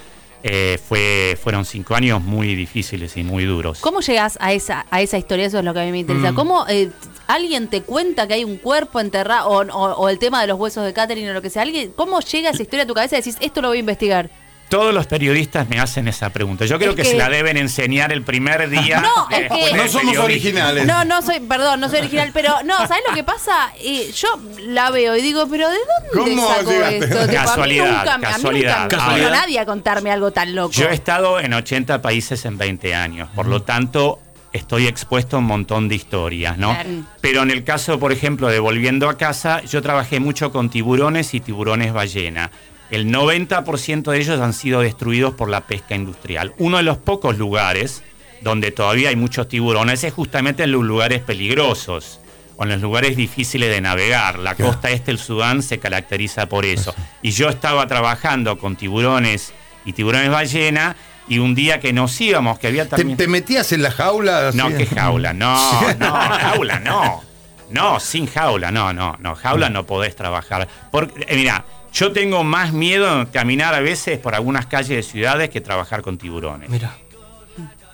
eh, 0.46 0.78
fue, 0.78 1.38
fueron 1.42 1.64
cinco 1.64 1.94
años 1.94 2.22
muy 2.22 2.54
difíciles 2.54 3.16
y 3.16 3.22
muy 3.22 3.46
duros. 3.46 3.80
¿Cómo 3.80 4.02
llegas 4.02 4.36
a 4.42 4.52
esa, 4.52 4.84
a 4.90 5.00
esa 5.00 5.16
historia? 5.16 5.46
Eso 5.46 5.58
es 5.58 5.64
lo 5.64 5.72
que 5.72 5.80
a 5.80 5.84
mí 5.84 5.90
me 5.90 6.00
interesa. 6.00 6.32
Mm. 6.32 6.34
¿Cómo 6.34 6.66
eh, 6.68 6.90
alguien 7.26 7.68
te 7.68 7.80
cuenta 7.80 8.28
que 8.28 8.34
hay 8.34 8.44
un 8.44 8.58
cuerpo 8.58 9.00
enterrado 9.00 9.48
o, 9.48 10.08
el 10.10 10.18
tema 10.18 10.42
de 10.42 10.48
los 10.48 10.60
huesos 10.60 10.84
de 10.84 10.92
Catherine 10.92 11.30
o 11.30 11.32
lo 11.32 11.40
que 11.40 11.48
sea? 11.48 11.62
¿Alguien, 11.62 11.92
¿Cómo 11.96 12.20
llega 12.20 12.50
esa 12.50 12.62
historia 12.62 12.82
a 12.82 12.86
tu 12.86 12.92
cabeza 12.92 13.16
y 13.16 13.20
decís, 13.20 13.38
esto 13.40 13.62
lo 13.62 13.68
voy 13.68 13.78
a 13.78 13.80
investigar? 13.80 14.28
Todos 14.68 14.94
los 14.94 15.06
periodistas 15.06 15.68
me 15.68 15.78
hacen 15.78 16.08
esa 16.08 16.30
pregunta. 16.30 16.64
Yo 16.64 16.78
creo 16.78 16.94
que, 16.94 17.04
se 17.04 17.16
la 17.16 17.28
deben 17.28 17.56
enseñar 17.56 18.12
el 18.12 18.22
primer 18.22 18.68
día. 18.68 19.00
No, 19.00 19.28
es 19.30 19.50
que 19.50 19.76
no 19.76 19.88
somos 19.88 20.16
originales. 20.16 20.86
No, 20.86 21.04
no 21.04 21.22
soy, 21.22 21.40
perdón, 21.40 21.80
no 21.80 21.88
soy 21.88 22.00
original, 22.00 22.30
pero 22.32 22.62
no, 22.64 22.76
¿sabes 22.78 23.04
lo 23.08 23.14
que 23.14 23.24
pasa? 23.24 23.72
Y 23.80 24.10
yo 24.12 24.28
la 24.60 24.90
veo 24.90 25.16
y 25.16 25.22
digo, 25.22 25.46
pero 25.48 25.68
¿de 25.68 25.76
dónde 26.12 26.34
¿Cómo 26.34 26.48
sacó 26.48 26.70
esto? 26.70 27.32
Casualidad, 27.32 28.08
a 28.08 28.18
mí 28.18 28.20
nunca, 28.20 28.32
casualidad. 28.32 28.88
A 28.92 29.14
mí 29.14 29.20
nadie 29.20 29.58
a 29.60 29.66
contarme 29.66 30.10
algo 30.10 30.30
tan 30.30 30.54
loco. 30.54 30.72
Yo 30.72 30.88
he 30.88 30.94
estado 30.94 31.38
en 31.40 31.52
80 31.52 32.02
países 32.02 32.44
en 32.44 32.58
20 32.58 32.94
años, 32.94 33.28
por 33.34 33.46
lo 33.46 33.62
tanto 33.62 34.20
estoy 34.54 34.86
expuesto 34.86 35.36
a 35.36 35.40
un 35.40 35.46
montón 35.46 35.88
de 35.88 35.96
historias, 35.96 36.56
¿no? 36.56 36.76
Pero 37.20 37.42
en 37.42 37.50
el 37.50 37.64
caso, 37.64 37.98
por 37.98 38.12
ejemplo, 38.12 38.48
de 38.48 38.60
Volviendo 38.60 39.08
a 39.08 39.18
casa, 39.18 39.62
yo 39.62 39.82
trabajé 39.82 40.20
mucho 40.20 40.52
con 40.52 40.70
tiburones 40.70 41.34
y 41.34 41.40
tiburones 41.40 41.92
ballena. 41.92 42.50
El 42.90 43.06
90% 43.06 44.10
de 44.10 44.18
ellos 44.18 44.40
han 44.40 44.52
sido 44.52 44.80
destruidos 44.80 45.34
por 45.34 45.48
la 45.48 45.62
pesca 45.62 45.94
industrial. 45.94 46.54
Uno 46.58 46.76
de 46.76 46.82
los 46.82 46.98
pocos 46.98 47.38
lugares 47.38 48.02
donde 48.42 48.70
todavía 48.70 49.08
hay 49.08 49.16
muchos 49.16 49.48
tiburones 49.48 50.04
es 50.04 50.12
justamente 50.12 50.62
en 50.64 50.72
los 50.72 50.84
lugares 50.84 51.22
peligrosos 51.22 52.20
o 52.56 52.64
en 52.64 52.68
los 52.70 52.80
lugares 52.80 53.16
difíciles 53.16 53.70
de 53.70 53.80
navegar. 53.80 54.38
La 54.38 54.54
costa 54.54 54.90
este 54.90 55.06
del 55.06 55.18
Sudán 55.18 55.62
se 55.62 55.78
caracteriza 55.78 56.46
por 56.48 56.64
eso. 56.64 56.94
Y 57.22 57.30
yo 57.30 57.48
estaba 57.48 57.86
trabajando 57.86 58.58
con 58.58 58.76
tiburones 58.76 59.52
y 59.84 59.92
tiburones 59.92 60.30
ballena 60.30 60.94
y 61.26 61.38
un 61.38 61.54
día 61.54 61.80
que 61.80 61.92
nos 61.92 62.20
íbamos, 62.20 62.58
que 62.58 62.68
había 62.68 62.88
también... 62.88 63.16
¿Te, 63.16 63.26
metías 63.26 63.72
en 63.72 63.82
la 63.82 63.90
jaula? 63.90 64.50
No, 64.52 64.68
¿qué 64.68 64.86
jaula? 64.86 65.32
No, 65.32 65.56
no, 65.98 66.12
jaula 66.12 66.80
no. 66.80 67.22
No, 67.70 67.98
sin 67.98 68.26
jaula, 68.26 68.70
no, 68.70 68.92
no, 68.92 69.16
no. 69.18 69.34
Jaula 69.34 69.70
no 69.70 69.86
podés 69.86 70.14
trabajar. 70.14 70.68
Porque, 70.92 71.24
eh, 71.26 71.36
mira, 71.36 71.64
yo 71.94 72.12
tengo 72.12 72.42
más 72.42 72.72
miedo 72.72 73.20
en 73.20 73.26
caminar 73.26 73.72
a 73.72 73.80
veces 73.80 74.18
por 74.18 74.34
algunas 74.34 74.66
calles 74.66 74.88
de 74.88 75.02
ciudades 75.02 75.48
que 75.48 75.60
trabajar 75.60 76.02
con 76.02 76.18
tiburones. 76.18 76.68
Mira. 76.68 76.96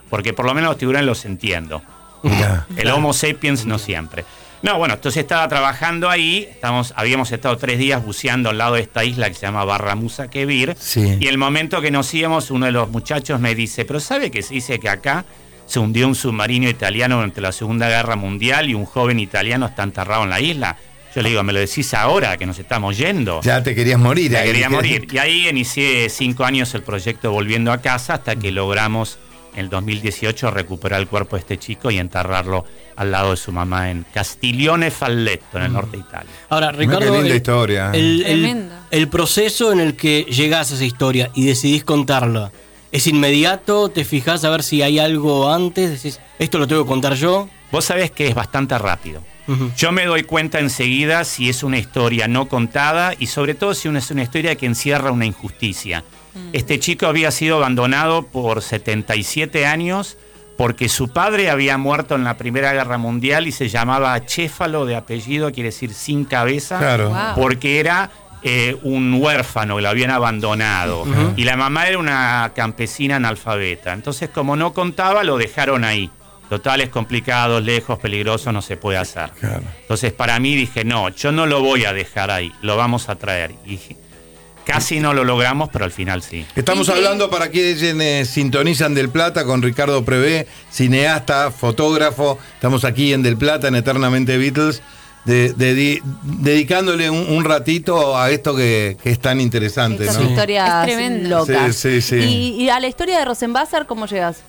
Porque 0.09 0.33
por 0.33 0.47
lo 0.47 0.55
menos 0.55 0.71
los 0.71 0.79
tiburones 0.79 1.07
los 1.07 1.25
entiendo. 1.25 1.83
El 2.77 2.91
Homo 2.91 3.13
sapiens 3.13 3.67
no 3.67 3.79
siempre. 3.79 4.25
No, 4.63 4.77
bueno, 4.77 4.95
entonces 4.95 5.23
estaba 5.23 5.49
trabajando 5.49 6.11
ahí, 6.11 6.47
estamos, 6.51 6.93
habíamos 6.97 7.33
estado 7.33 7.57
tres 7.57 7.79
días 7.79 8.05
buceando 8.05 8.51
al 8.51 8.59
lado 8.59 8.75
de 8.75 8.83
esta 8.83 9.05
isla 9.05 9.29
que 9.29 9.35
se 9.35 9.43
llama 9.43 9.65
Barra 9.65 9.95
Musa 9.95 10.29
Kebir, 10.29 10.77
y 10.97 11.27
el 11.29 11.39
momento 11.39 11.81
que 11.81 11.91
nos 11.91 12.13
íbamos, 12.13 12.51
uno 12.51 12.67
de 12.67 12.73
los 12.73 12.91
muchachos 12.91 13.41
me 13.41 13.55
dice, 13.55 13.87
pero 13.87 14.01
¿sabe 14.01 14.31
que 14.31 14.43
se 14.43 14.53
dice 14.53 14.79
que 14.79 14.91
acá 14.91 15.25
se 15.65 15.79
hundió 15.79 16.07
un 16.07 16.15
submarino 16.15 16.69
italiano 16.69 17.17
durante 17.17 17.41
la 17.41 17.53
Segunda 17.53 17.89
Guerra 17.89 18.17
Mundial 18.17 18.69
y 18.69 18.75
un 18.75 18.85
joven 18.85 19.19
italiano 19.19 19.65
está 19.65 19.83
enterrado 19.83 20.25
en 20.25 20.31
la 20.31 20.41
isla? 20.41 20.77
Yo 21.15 21.23
le 21.23 21.31
digo, 21.31 21.43
me 21.43 21.53
lo 21.53 21.59
decís 21.59 21.93
ahora 21.95 22.37
que 22.37 22.47
nos 22.47 22.59
estamos 22.59 22.97
yendo. 22.97 23.41
Ya 23.43 23.63
te 23.63 23.75
querías 23.75 23.99
morir. 23.99 24.31
Ya 24.31 24.43
quería 24.43 24.71
morir. 24.71 25.09
Y 25.13 25.19
ahí 25.19 25.49
inicié 25.49 26.09
cinco 26.09 26.45
años 26.45 26.73
el 26.75 26.83
proyecto 26.83 27.33
Volviendo 27.33 27.73
a 27.73 27.79
Casa 27.79 28.15
hasta 28.15 28.37
que 28.37 28.53
logramos 28.53 29.19
en 29.55 29.61
el 29.61 29.71
2018 29.71 30.51
recuperar 30.51 31.01
el 31.01 31.09
cuerpo 31.09 31.37
de 31.37 31.41
este 31.41 31.59
chico 31.59 31.91
y 31.91 31.99
enterrarlo 31.99 32.65
al 32.97 33.11
lado 33.11 33.31
de 33.31 33.37
su 33.37 33.53
mamá 33.53 33.91
en 33.91 34.05
Castiglione 34.13 34.91
Falletto, 34.91 35.59
en 35.59 35.65
el 35.65 35.73
norte 35.73 35.97
de 35.97 36.03
Italia. 36.03 36.31
Ahora, 36.49 36.73
Ricardo, 36.73 37.15
linda 37.15 37.35
historia. 37.35 37.91
El, 37.93 38.71
el, 38.91 39.09
proceso 39.09 39.73
en 39.73 39.81
el 39.81 39.97
que 39.97 40.25
llegás 40.25 40.71
a 40.71 40.75
esa 40.75 40.85
historia 40.85 41.31
y 41.35 41.47
decidís 41.47 41.85
contarla, 41.85 42.53
¿es 42.93 43.07
inmediato? 43.07 43.89
¿Te 43.89 44.05
fijás 44.05 44.45
a 44.45 44.51
ver 44.51 44.63
si 44.63 44.83
hay 44.83 44.99
algo 44.99 45.51
antes? 45.51 45.91
Decís, 45.91 46.21
¿esto 46.39 46.59
lo 46.59 46.69
tengo 46.69 46.85
que 46.85 46.89
contar 46.89 47.15
yo? 47.15 47.49
Vos 47.73 47.85
sabés 47.85 48.11
que 48.11 48.29
es 48.29 48.35
bastante 48.35 48.77
rápido. 48.79 49.23
Yo 49.77 49.93
me 49.93 50.05
doy 50.05 50.23
cuenta 50.23 50.59
enseguida 50.61 51.25
si 51.25 51.49
es 51.49 51.63
una 51.63 51.79
historia 51.79 52.29
no 52.29 52.49
contada 52.49 53.15
y 53.19 53.27
sobre 53.27 53.55
todo 53.55 53.75
si 53.75 53.89
es 53.89 54.11
una 54.11 54.23
historia 54.23 54.57
que 54.57 54.67
encierra 54.67 55.11
una 55.11 55.27
injusticia. 55.27 56.05
Mm. 56.35 56.49
Este 56.53 56.79
chico 56.79 57.07
había 57.07 57.31
sido 57.31 57.57
abandonado 57.57 58.23
por 58.27 58.63
77 58.63 59.67
años 59.67 60.17
porque 60.61 60.91
su 60.91 61.09
padre 61.09 61.49
había 61.49 61.79
muerto 61.79 62.15
en 62.15 62.23
la 62.25 62.37
Primera 62.37 62.75
Guerra 62.75 62.99
Mundial 62.99 63.47
y 63.47 63.53
se 63.53 63.71
llamaba 63.71 64.27
Chéfalo 64.27 64.85
de 64.85 64.95
apellido, 64.95 65.51
quiere 65.53 65.71
decir 65.71 65.95
sin 65.95 66.27
cabeza, 66.27 67.33
porque 67.35 67.81
era 67.81 68.11
eh, 68.43 68.77
un 68.83 69.15
huérfano 69.15 69.77
que 69.77 69.83
lo 69.83 69.89
habían 69.89 70.11
abandonado. 70.11 71.05
Y 71.37 71.45
la 71.45 71.57
mamá 71.57 71.89
era 71.89 71.99
una 71.99 72.53
campesina 72.55 73.17
analfabeta. 73.17 73.95
Entonces, 73.95 74.29
como 74.29 74.55
no 74.55 74.75
contaba, 74.75 75.25
lo 75.25 75.39
dejaron 75.39 75.83
ahí. 75.83 76.11
Totales 76.51 76.89
complicados, 76.89 77.63
lejos, 77.63 78.01
peligrosos, 78.01 78.53
no 78.53 78.61
se 78.61 78.77
puede 78.77 78.99
hacer. 78.99 79.31
Entonces, 79.83 80.13
para 80.13 80.41
mí 80.41 80.57
dije, 80.57 80.85
no, 80.85 81.09
yo 81.11 81.31
no 81.31 81.47
lo 81.47 81.61
voy 81.61 81.85
a 81.85 81.93
dejar 81.93 82.33
ahí, 82.33 82.53
lo 82.61 82.77
vamos 82.77 83.09
a 83.09 83.15
traer. 83.15 83.53
Y 83.65 83.79
casi 84.65 84.99
no 84.99 85.15
lo 85.15 85.23
logramos, 85.23 85.69
pero 85.73 85.85
al 85.85 85.93
final 85.93 86.23
sí. 86.23 86.45
Estamos 86.57 86.89
hablando 86.89 87.31
para 87.31 87.51
quienes 87.51 88.29
sintonizan 88.29 88.95
Del 88.95 89.11
Plata 89.11 89.45
con 89.45 89.63
Ricardo 89.63 90.05
Prevé, 90.05 90.49
cineasta, 90.73 91.53
fotógrafo. 91.53 92.37
Estamos 92.55 92.85
aquí 92.85 93.13
en 93.13 93.23
Del 93.23 93.37
Plata, 93.37 93.69
en 93.69 93.77
Eternamente 93.77 94.37
Beatles. 94.37 94.83
dedicándole 95.25 97.11
un, 97.11 97.45
ratito 97.45 98.19
a 98.19 98.29
esto 98.33 98.57
que, 98.57 98.97
es 99.05 99.21
tan 99.21 99.41
interesante. 99.41 100.05
Estas 100.05 100.25
historias 100.25 101.29
locas. 101.29 101.77
Sí, 101.77 102.01
sí, 102.01 102.17
¿Y, 102.17 102.65
¿Y, 102.65 102.71
a 102.71 102.81
la 102.81 102.89
historia 102.89 103.21
de 103.21 103.25
Rosenbasser 103.25 103.87
cómo 103.87 104.07
llegas? 104.07 104.43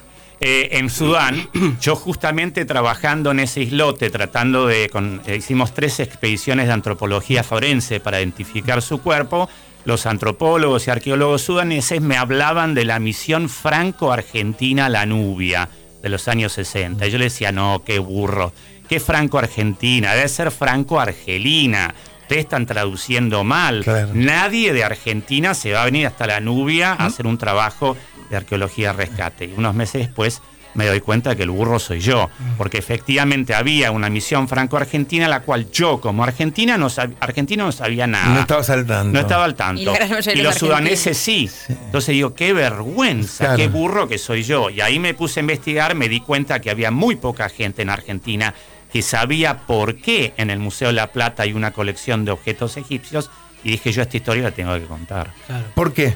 Eh, 0.43 0.79
en 0.79 0.89
Sudán, 0.89 1.47
yo 1.81 1.95
justamente 1.95 2.65
trabajando 2.65 3.29
en 3.29 3.41
ese 3.41 3.61
islote, 3.61 4.09
tratando 4.09 4.65
de, 4.65 4.89
eh, 5.25 5.35
hicimos 5.37 5.71
tres 5.75 5.99
expediciones 5.99 6.65
de 6.65 6.73
antropología 6.73 7.43
forense 7.43 7.99
para 7.99 8.19
identificar 8.19 8.81
su 8.81 9.03
cuerpo, 9.03 9.47
los 9.85 10.07
antropólogos 10.07 10.87
y 10.87 10.89
arqueólogos 10.89 11.43
sudaneses 11.43 12.01
me 12.01 12.17
hablaban 12.17 12.73
de 12.73 12.85
la 12.85 12.97
misión 12.99 13.49
franco-argentina 13.49 14.89
La 14.89 15.05
Nubia 15.05 15.69
de 16.01 16.09
los 16.09 16.27
años 16.27 16.53
60. 16.53 17.05
Y 17.05 17.11
yo 17.11 17.19
le 17.19 17.25
decía, 17.25 17.51
no, 17.51 17.83
qué 17.85 17.99
burro, 17.99 18.51
qué 18.89 18.99
franco-argentina, 18.99 20.15
debe 20.15 20.27
ser 20.27 20.49
franco-argelina. 20.49 21.93
Ustedes 22.21 22.45
están 22.45 22.65
traduciendo 22.65 23.43
mal. 23.43 23.83
Nadie 24.13 24.73
de 24.73 24.83
Argentina 24.83 25.53
se 25.53 25.73
va 25.73 25.81
a 25.81 25.85
venir 25.85 26.07
hasta 26.07 26.25
la 26.25 26.39
Nubia 26.39 26.93
a 26.93 27.07
hacer 27.07 27.27
un 27.27 27.37
trabajo 27.37 27.97
de 28.31 28.37
arqueología 28.37 28.93
rescate. 28.93 29.45
Y 29.45 29.53
unos 29.55 29.75
meses 29.75 30.07
después 30.07 30.41
me 30.73 30.87
doy 30.87 31.01
cuenta 31.01 31.35
que 31.35 31.43
el 31.43 31.49
burro 31.49 31.79
soy 31.79 31.99
yo, 31.99 32.29
porque 32.57 32.77
efectivamente 32.77 33.53
había 33.53 33.91
una 33.91 34.09
misión 34.09 34.47
franco-argentina, 34.47 35.27
la 35.27 35.41
cual 35.41 35.69
yo 35.71 35.99
como 35.99 36.23
argentina 36.23 36.77
no 36.77 36.87
argentino 37.19 37.65
no 37.65 37.71
sabía 37.71 38.07
nada. 38.07 38.33
No 38.33 38.39
estaba 38.39 38.61
al 38.61 38.85
tanto. 38.85 39.13
No 39.13 39.19
estaba 39.19 39.45
al 39.45 39.55
tanto. 39.55 39.93
Y, 40.33 40.41
los 40.41 40.55
sudaneses 40.55 41.17
sí. 41.17 41.49
Entonces 41.67 42.13
digo, 42.13 42.33
qué 42.33 42.53
vergüenza, 42.53 43.55
qué 43.55 43.67
burro 43.67 44.07
que 44.07 44.17
soy 44.17 44.43
yo. 44.43 44.69
Y 44.69 44.81
ahí 44.81 44.99
me 44.99 45.13
puse 45.13 45.39
a 45.39 45.41
investigar, 45.41 45.95
me 45.95 46.07
di 46.07 46.21
cuenta 46.21 46.61
que 46.61 46.69
había 46.69 46.91
muy 46.91 47.15
poca 47.17 47.49
gente 47.49 47.81
en 47.81 47.89
Argentina 47.89 48.53
que 48.91 49.01
sabía 49.01 49.59
por 49.59 49.97
qué 49.97 50.33
en 50.37 50.49
el 50.49 50.59
Museo 50.59 50.89
de 50.89 50.93
la 50.95 51.07
Plata 51.07 51.43
hay 51.43 51.53
una 51.53 51.71
colección 51.71 52.25
de 52.25 52.31
objetos 52.31 52.75
egipcios 52.75 53.29
y 53.63 53.71
dije 53.71 53.91
yo 53.91 54.01
esta 54.01 54.17
historia 54.17 54.43
la 54.43 54.51
tengo 54.51 54.73
que 54.73 54.85
contar. 54.85 55.33
¿Por 55.75 55.93
qué? 55.93 56.13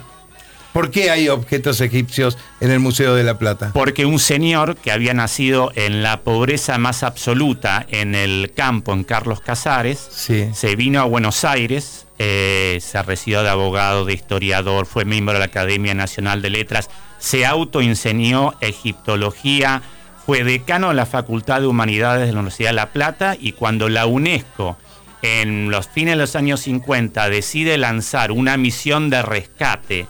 ¿Por 0.75 0.91
qué 0.91 1.09
hay 1.09 1.29
objetos 1.29 1.79
egipcios 1.79 2.37
en 2.59 2.69
el 2.69 2.81
Museo 2.81 3.15
de 3.15 3.23
la 3.23 3.39
Plata? 3.39 3.71
Porque 3.73 4.05
un 4.05 4.19
señor 4.19 4.75
que 4.75 4.91
había 4.91 5.13
nacido 5.13 5.71
en 5.75 6.03
la 6.03 6.19
pobreza 6.19 6.77
más 6.77 7.01
absoluta 7.01 7.85
en 7.89 8.13
el 8.13 8.51
campo, 8.53 8.91
en 8.91 9.05
Carlos 9.05 9.39
Casares, 9.39 9.99
se 9.99 10.75
vino 10.75 10.99
a 10.99 11.05
Buenos 11.05 11.45
Aires, 11.45 12.07
eh, 12.19 12.79
se 12.81 13.01
recibió 13.03 13.41
de 13.41 13.47
abogado, 13.47 14.03
de 14.03 14.15
historiador, 14.15 14.85
fue 14.85 15.05
miembro 15.05 15.35
de 15.35 15.39
la 15.39 15.45
Academia 15.45 15.93
Nacional 15.93 16.41
de 16.41 16.49
Letras, 16.49 16.89
se 17.19 17.45
autoinseñó 17.45 18.55
egiptología, 18.59 19.81
fue 20.25 20.43
decano 20.43 20.89
de 20.89 20.95
la 20.95 21.05
Facultad 21.05 21.61
de 21.61 21.67
Humanidades 21.67 22.27
de 22.27 22.33
la 22.33 22.39
Universidad 22.39 22.71
de 22.71 22.75
La 22.75 22.89
Plata 22.89 23.37
y 23.39 23.53
cuando 23.53 23.87
la 23.87 24.07
UNESCO 24.07 24.75
en 25.21 25.71
los 25.71 25.87
fines 25.87 26.15
de 26.15 26.17
los 26.17 26.35
años 26.35 26.59
50 26.59 27.29
decide 27.29 27.77
lanzar 27.77 28.33
una 28.33 28.57
misión 28.57 29.09
de 29.09 29.21
rescate 29.21 30.07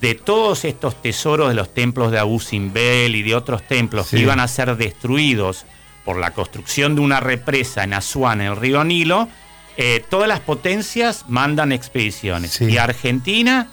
de 0.00 0.14
todos 0.14 0.64
estos 0.64 1.00
tesoros 1.02 1.48
de 1.48 1.54
los 1.54 1.72
templos 1.74 2.10
de 2.10 2.18
Abu 2.18 2.40
Simbel 2.40 3.14
y 3.16 3.22
de 3.22 3.34
otros 3.34 3.66
templos 3.66 4.06
Sí. 4.06 4.16
que 4.16 4.22
iban 4.22 4.40
a 4.40 4.48
ser 4.48 4.76
destruidos 4.76 5.66
por 6.04 6.16
la 6.16 6.30
construcción 6.32 6.94
de 6.94 7.02
una 7.02 7.20
represa 7.20 7.84
en 7.84 7.92
Asuán, 7.92 8.40
en 8.40 8.48
el 8.48 8.56
río 8.56 8.82
Nilo, 8.84 9.28
eh, 9.76 10.02
todas 10.08 10.26
las 10.28 10.40
potencias 10.40 11.24
mandan 11.28 11.72
expediciones. 11.72 12.52
Sí. 12.52 12.64
Y 12.64 12.78
Argentina, 12.78 13.68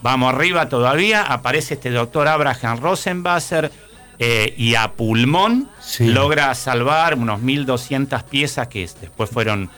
vamos 0.00 0.34
arriba 0.34 0.68
todavía, 0.68 1.22
aparece 1.22 1.74
este 1.74 1.90
doctor 1.90 2.28
Abraham 2.28 2.78
Rosenbasser 2.80 3.72
eh, 4.18 4.54
y 4.56 4.74
a 4.74 4.92
pulmón 4.92 5.68
Sí. 5.80 6.06
logra 6.06 6.54
salvar 6.54 7.14
unos 7.14 7.40
1.200 7.40 8.22
piezas 8.24 8.68
que 8.68 8.80
después 9.00 9.30
fueron, 9.30 9.70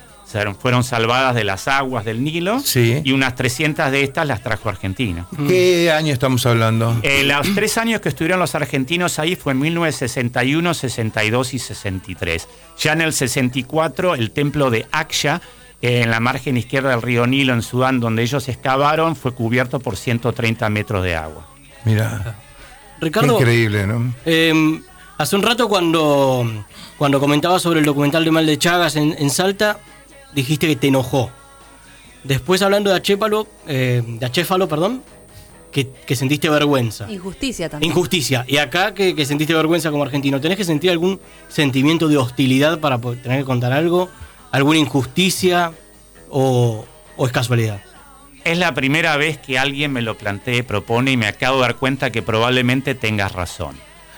fueron- 0.59 0.85
salvadas 0.85 1.35
de 1.35 1.45
las 1.45 1.69
aguas 1.69 2.05
del 2.05 2.23
Nilo 2.25 2.61
Sí. 2.61 3.01
y 3.05 3.13
unas 3.13 3.35
300 3.35 3.91
de 3.91 4.03
estas 4.03 4.27
las 4.27 4.43
trajo 4.43 4.69
Argentina. 4.69 5.27
¿Qué 5.49 5.91
año 5.93 6.13
estamos 6.13 6.45
hablando? 6.47 6.99
Eh, 7.03 7.23
los 7.25 7.55
tres 7.55 7.79
años 7.79 8.01
que 8.01 8.09
estuvieron 8.09 8.39
los 8.41 8.55
argentinos 8.55 9.19
ahí 9.19 9.37
fue 9.37 9.53
en 9.53 9.61
1961, 9.61 10.75
62 10.75 11.55
y 11.55 11.59
63. 11.59 12.49
Ya 12.79 12.93
en 12.93 13.01
el 13.01 13.13
64, 13.13 14.15
el 14.15 14.31
templo 14.31 14.71
de 14.71 14.87
Aksha, 14.93 15.41
eh, 15.83 16.03
en 16.03 16.11
la 16.11 16.21
margen 16.21 16.57
izquierda 16.57 16.91
del 16.91 17.03
río 17.03 17.27
Nilo, 17.27 17.53
en 17.55 17.63
Sudán, 17.63 18.01
donde 18.01 18.23
ellos 18.23 18.49
excavaron, 18.49 19.17
fue 19.17 19.33
cubierto 19.35 19.81
por 19.81 19.97
130 19.97 20.69
metros 20.71 21.03
de 21.05 21.15
agua. 21.15 21.47
Mira, 21.85 22.37
Ricardo, 23.01 23.39
increíble, 23.39 23.87
¿no? 23.87 24.15
eh, 24.25 24.81
hace 25.19 25.37
un 25.37 25.43
rato 25.43 25.69
cuando, 25.69 26.65
cuando 26.97 27.21
comentabas 27.21 27.61
sobre 27.63 27.81
el 27.81 27.87
documental 27.87 28.25
de 28.25 28.31
Mal 28.31 28.47
de 28.47 28.59
Chagas 28.59 28.97
en, 28.97 29.15
en 29.19 29.29
Salta, 29.31 29.79
dijiste 30.35 30.67
que 30.67 30.77
te 30.77 30.89
enojó. 30.89 31.31
Después 32.23 32.63
hablando 32.63 32.91
de 32.91 32.97
Achépalo, 32.97 33.47
eh, 33.67 34.03
de 34.07 34.25
Achéfalo, 34.27 34.67
perdón, 34.69 35.03
que, 35.71 35.89
que 36.07 36.17
sentiste 36.17 36.49
vergüenza. 36.49 37.11
Injusticia 37.11 37.69
también. 37.69 37.91
Injusticia. 37.91 38.45
Y 38.49 38.57
acá 38.59 38.95
que, 38.95 39.15
que 39.15 39.27
sentiste 39.27 39.53
vergüenza 39.55 39.91
como 39.91 40.05
argentino, 40.05 40.41
¿tenés 40.41 40.57
que 40.57 40.65
sentir 40.65 40.91
algún 40.91 41.21
sentimiento 41.49 42.09
de 42.09 42.17
hostilidad 42.17 42.79
para 42.81 42.99
poder- 42.99 43.21
tener 43.23 43.41
que 43.41 43.45
contar 43.45 43.73
algo? 43.73 44.09
¿Alguna 44.53 44.79
injusticia? 44.79 45.73
¿O, 46.31 46.85
o 47.17 47.27
es 47.27 47.33
casualidad? 47.33 47.83
Es 48.45 48.59
la 48.59 48.73
primera 48.75 49.17
vez 49.17 49.39
que 49.39 49.59
alguien 49.59 49.93
me 49.93 50.03
lo 50.03 50.17
plantea 50.17 50.57
y 50.57 50.63
propone 50.63 51.11
y 51.13 51.17
me 51.17 51.27
acabo 51.27 51.57
de 51.57 51.63
dar 51.63 51.77
cuenta 51.77 52.11
que 52.13 52.23
probablemente 52.23 52.95
tengas 52.95 53.33
razón. 53.33 53.77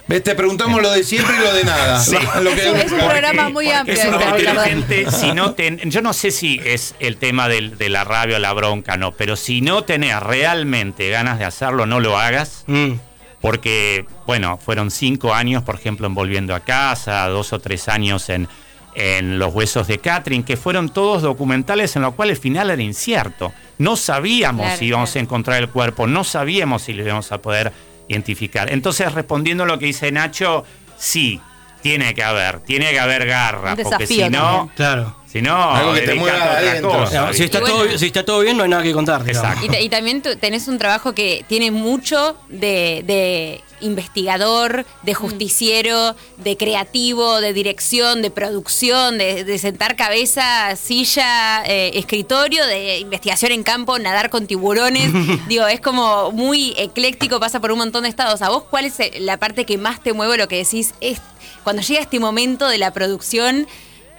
Ves, 0.09 0.23
te 0.23 0.35
preguntamos 0.37 0.81
lo 0.81 0.93
de 0.93 1.03
siempre 1.03 1.35
y 1.37 1.41
lo 1.41 1.53
de 1.53 1.65
nada. 1.65 1.99
Sí. 2.05 2.17
Lo 2.43 2.51
que- 2.55 2.61
Es 2.63 2.67
un- 2.73 2.77
es 2.77 2.93
un 2.93 2.99
programa 3.01 3.49
muy 3.49 3.69
amplio. 3.71 3.97
es 4.01 4.07
porque 4.07 4.25
la 4.25 4.37
Ricardo. 4.37 4.61
gente, 4.63 5.11
si 5.11 5.33
no 5.33 5.53
ten- 5.55 5.79
yo 5.91 6.01
no 6.01 6.13
sé 6.13 6.31
si 6.31 6.61
es 6.65 6.95
el 7.01 7.17
tema 7.17 7.49
del- 7.49 7.77
de 7.77 7.89
la 7.89 8.05
rabia 8.05 8.37
o 8.37 8.39
la 8.39 8.53
bronca, 8.53 8.97
no, 8.97 9.13
pero 9.13 9.35
si 9.35 9.61
no 9.63 9.83
tenés 9.85 10.21
realmente 10.23 11.09
ganas 11.11 11.39
de 11.41 11.45
hacerlo, 11.45 11.87
no 11.87 11.99
lo 12.01 12.19
hagas. 12.19 12.63
Mm. 12.69 12.93
Porque, 13.41 14.07
bueno, 14.27 14.59
fueron 14.65 14.91
cinco 14.91 15.35
años, 15.35 15.63
por 15.63 15.75
ejemplo, 15.75 16.07
en 16.07 16.15
Volviendo 16.15 16.55
a 16.55 16.61
Casa, 16.61 17.27
dos 17.29 17.53
o 17.53 17.59
tres 17.59 17.89
años 17.89 18.29
en, 18.29 18.49
en 18.95 19.39
Los 19.39 19.53
Huesos 19.55 19.87
de 19.89 19.99
Catherine, 19.99 20.45
que 20.45 20.57
fueron 20.57 20.89
todos 20.89 21.23
documentales 21.23 21.95
en 21.97 22.03
los 22.03 22.15
cuales 22.15 22.39
el 22.39 22.43
final 22.43 22.71
era 22.71 22.83
incierto. 22.83 23.53
No 23.79 23.95
sabíamos 23.97 24.65
Claro, 24.67 24.79
si 24.79 24.87
íbamos 24.87 25.11
claro. 25.11 25.21
a 25.21 25.25
encontrar 25.25 25.63
el 25.63 25.69
cuerpo, 25.69 26.07
no 26.07 26.25
sabíamos 26.25 26.83
si 26.83 26.93
lo 26.95 27.05
íbamos 27.05 27.31
a 27.31 27.39
poder 27.39 27.73
identificar. 28.09 28.73
Entonces, 28.73 29.13
respondiendo 29.13 29.65
a 29.65 29.67
lo 29.67 29.79
que 29.79 29.87
dice 29.87 30.11
Nacho, 30.13 30.65
sí, 30.97 31.41
tiene 31.83 32.15
que 32.15 32.23
haber, 32.23 32.61
tiene 32.61 32.91
que 32.91 33.01
haber 33.01 33.27
garra, 33.27 33.75
Un 33.77 33.83
porque 33.83 34.07
si 34.07 34.29
no. 34.29 34.71
Claro. 34.75 35.17
Si 35.37 35.43
no, 35.43 35.71
Algo 35.75 35.95
que 35.95 36.01
te 36.03 36.15
mueva 36.15 36.43
adentro. 36.59 36.91
cosa, 36.93 37.33
si, 37.33 37.45
está 37.45 37.61
bueno. 37.61 37.77
todo, 37.77 37.99
si 37.99 38.07
está 38.07 38.25
todo 38.25 38.41
bien, 38.41 38.57
no 38.57 38.63
hay 38.65 38.71
nada 38.71 38.83
que 38.83 38.93
contar. 38.93 39.23
Exacto. 39.29 39.65
Y, 39.65 39.69
ta- 39.69 39.81
y 39.81 39.89
también 39.89 40.23
tú 40.23 40.37
tenés 40.37 40.67
un 40.69 40.79
trabajo 40.79 41.13
que 41.15 41.45
tiene 41.49 41.71
mucho 41.71 42.37
de, 42.49 43.03
de 43.07 43.61
investigador, 43.83 44.87
de 45.03 45.15
justiciero, 45.15 46.17
de 46.39 46.57
creativo, 46.57 47.41
de 47.41 47.53
dirección, 47.53 48.23
de 48.23 48.31
producción, 48.31 49.19
de, 49.19 49.45
de 49.45 49.59
sentar 49.59 49.97
cabeza, 49.97 50.75
silla, 50.77 51.63
eh, 51.67 51.91
escritorio, 51.95 52.65
de 52.67 53.01
investigación 53.01 53.53
en 53.53 53.63
campo, 53.63 53.99
nadar 53.99 54.31
con 54.31 54.47
tiburones. 54.47 55.11
Digo, 55.49 55.67
es 55.67 55.81
como 55.81 56.33
muy 56.33 56.75
ecléctico, 56.79 57.39
pasa 57.41 57.61
por 57.61 57.73
un 57.73 57.79
montón 57.79 58.05
de 58.05 58.09
estados. 58.09 58.41
¿A 58.43 58.49
vos 58.49 58.65
cuál 58.71 58.87
es 58.87 58.99
eh, 59.01 59.13
la 59.21 59.37
parte 59.37 59.67
que 59.67 59.77
más 59.77 60.03
te 60.03 60.13
mueve 60.15 60.39
lo 60.39 60.49
que 60.49 60.57
decís? 60.57 60.95
Es, 61.01 61.21
cuando 61.65 61.83
llega 61.83 62.01
este 62.01 62.21
momento 62.21 62.69
de 62.69 62.79
la 62.79 62.93
producción, 62.93 63.67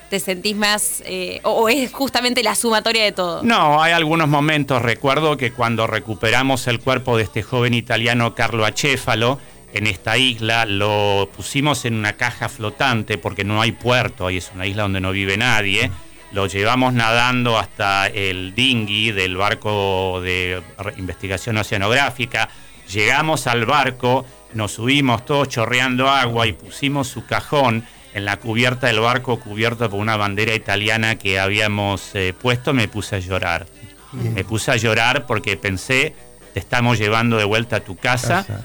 ¿te 0.10 0.20
sentís 0.20 0.56
más... 0.56 1.04
eh, 1.06 1.39
o, 1.43 1.70
es 1.70 1.91
justamente 1.91 2.43
la 2.43 2.56
sumatoria 2.56 3.04
de 3.04 3.12
todo? 3.12 3.43
No, 3.43 3.82
hay 3.82 3.93
algunos 3.93 4.28
momentos. 4.28 4.82
Recuerdo 4.82 5.38
que 5.38 5.52
cuando 5.52 5.88
recuperamos 5.88 6.67
el 6.67 6.80
cuerpo 6.80 7.17
de 7.17 7.24
este 7.24 7.43
joven 7.43 7.74
italiano 7.74 8.36
Carlo 8.36 8.65
Acéfalo 8.65 9.39
en 9.74 9.88
esta 9.88 10.17
isla, 10.17 10.65
lo 10.65 11.30
pusimos 11.36 11.86
en 11.86 11.96
una 11.96 12.13
caja 12.13 12.50
flotante 12.50 13.17
porque 13.17 13.43
no 13.43 13.62
hay 13.62 13.74
puerto, 13.74 14.28
ahí 14.28 14.38
es 14.38 14.52
una 14.56 14.65
isla 14.65 14.84
donde 14.84 15.02
no 15.02 15.12
vive 15.12 15.38
nadie. 15.38 15.91
Lo 16.32 16.48
llevamos 16.48 16.93
nadando 16.93 17.58
hasta 17.58 18.08
el 18.08 18.54
dinghy 18.54 19.12
del 19.12 19.38
barco 19.38 20.20
de 20.22 20.62
investigación 20.98 21.58
oceanográfica. 21.58 22.50
Llegamos 22.91 23.48
al 23.48 23.65
barco, 23.65 24.26
nos 24.54 24.74
subimos 24.74 25.26
todos 25.26 25.50
chorreando 25.50 26.10
agua 26.10 26.48
y 26.48 26.54
pusimos 26.54 27.08
su 27.08 27.26
cajón 27.26 27.86
en 28.17 28.25
la 28.25 28.38
cubierta 28.38 28.88
del 28.88 28.99
barco 28.99 29.39
cubierto 29.39 29.89
por 29.89 29.99
una 29.99 30.17
bandera 30.17 30.53
italiana 30.56 31.15
que 31.15 31.39
habíamos 31.39 32.12
eh, 32.15 32.34
puesto, 32.39 32.73
me 32.73 32.88
puse 32.88 33.15
a 33.15 33.19
llorar. 33.19 33.67
Me 34.13 34.43
puse 34.43 34.71
a 34.71 34.75
llorar 34.77 35.25
porque 35.25 35.58
pensé, 35.58 36.15
te 36.53 36.60
estamos 36.60 36.97
llevando 36.97 37.38
de 37.38 37.43
vuelta 37.43 37.77
a 37.77 37.80
tu 37.82 37.95
casa. 37.95 38.45
Casa. 38.45 38.62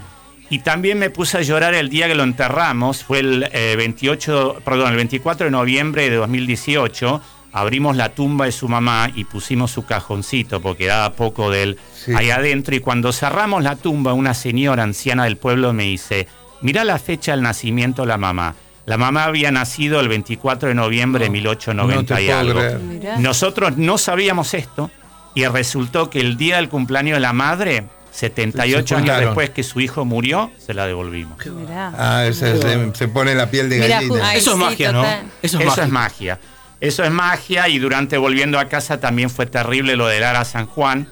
Y 0.51 0.61
también 0.61 0.99
me 0.99 1.11
puse 1.11 1.39
a 1.39 1.43
llorar 1.43 1.75
el 1.75 1.89
día 1.89 2.09
que 2.09 2.15
lo 2.15 2.23
enterramos, 2.23 3.05
fue 3.05 3.21
el 3.21 3.49
eh, 3.53 3.75
28, 3.77 4.63
perdón, 4.65 4.91
el 4.91 4.97
24 4.97 5.47
de 5.47 5.51
noviembre 5.51 6.09
de 6.11 6.17
2018. 6.17 7.21
Abrimos 7.55 7.97
la 7.97 8.11
tumba 8.15 8.47
de 8.47 8.53
su 8.53 8.69
mamá 8.69 9.11
y 9.15 9.25
pusimos 9.25 9.71
su 9.71 9.85
cajoncito 9.85 10.63
porque 10.63 10.87
daba 10.87 11.13
poco 11.15 11.51
de 11.51 11.63
él 11.65 11.79
Sí. 11.95 12.13
ahí 12.17 12.31
adentro. 12.31 12.75
Y 12.75 12.81
cuando 12.81 13.13
cerramos 13.13 13.63
la 13.63 13.77
tumba, 13.77 14.15
una 14.15 14.33
señora 14.35 14.83
anciana 14.85 15.25
del 15.25 15.37
pueblo 15.37 15.73
me 15.75 15.85
dice: 15.85 16.29
Mirá 16.63 16.85
la 16.85 16.99
fecha 16.99 17.33
del 17.33 17.43
nacimiento 17.43 18.03
de 18.03 18.09
la 18.09 18.17
mamá. 18.19 18.55
La 18.87 18.97
mamá 18.99 19.25
había 19.25 19.51
nacido 19.53 20.01
el 20.01 20.09
24 20.09 20.69
de 20.71 20.75
noviembre 20.75 21.25
de 21.25 21.31
1890 21.31 22.15
no 22.15 22.19
te 22.19 22.25
y 22.25 22.31
algo. 22.31 22.59
creer. 22.59 22.81
Nosotros 23.21 23.77
no 23.77 23.97
sabíamos 23.99 24.55
esto 24.55 24.91
y 25.35 25.47
resultó 25.47 26.11
que 26.11 26.21
el 26.21 26.37
día 26.37 26.57
del 26.57 26.69
cumpleaños 26.69 27.17
de 27.17 27.21
la 27.21 27.33
madre, 27.33 27.85
78 28.11 28.87
Se 28.87 28.95
años 28.97 29.19
después 29.21 29.51
que 29.51 29.63
su 29.63 29.81
hijo 29.81 30.05
murió, 30.05 30.51
se 30.59 30.75
la 30.75 30.87
devolvimos. 30.87 31.39
Mirá. 31.47 31.93
Ah, 31.97 32.25
se, 32.33 32.93
se 32.95 33.09
pone 33.09 33.35
la 33.35 33.51
piel 33.51 33.69
de 33.71 33.79
gallina. 33.79 34.29
Ay, 34.29 34.39
Eso 34.39 34.51
es 34.51 34.57
sí, 34.57 34.63
magia, 34.65 34.93
¿no? 34.93 35.05
Eso 35.05 35.21
es 35.43 35.55
Eso 35.55 35.65
magia. 35.67 35.85
es 35.85 35.91
magia. 35.91 36.39
Eso 36.83 37.05
es 37.05 37.13
magia 37.13 37.69
y 37.69 37.79
durante 37.79 38.19
volviendo 38.19 38.59
a 38.59 38.65
casa 38.69 38.99
también 38.99 39.31
fue 39.31 39.47
terrible 39.47 39.95
lo 39.95 40.09
de 40.09 40.19
Lara 40.19 40.45
San 40.45 40.67
Juan, 40.67 41.07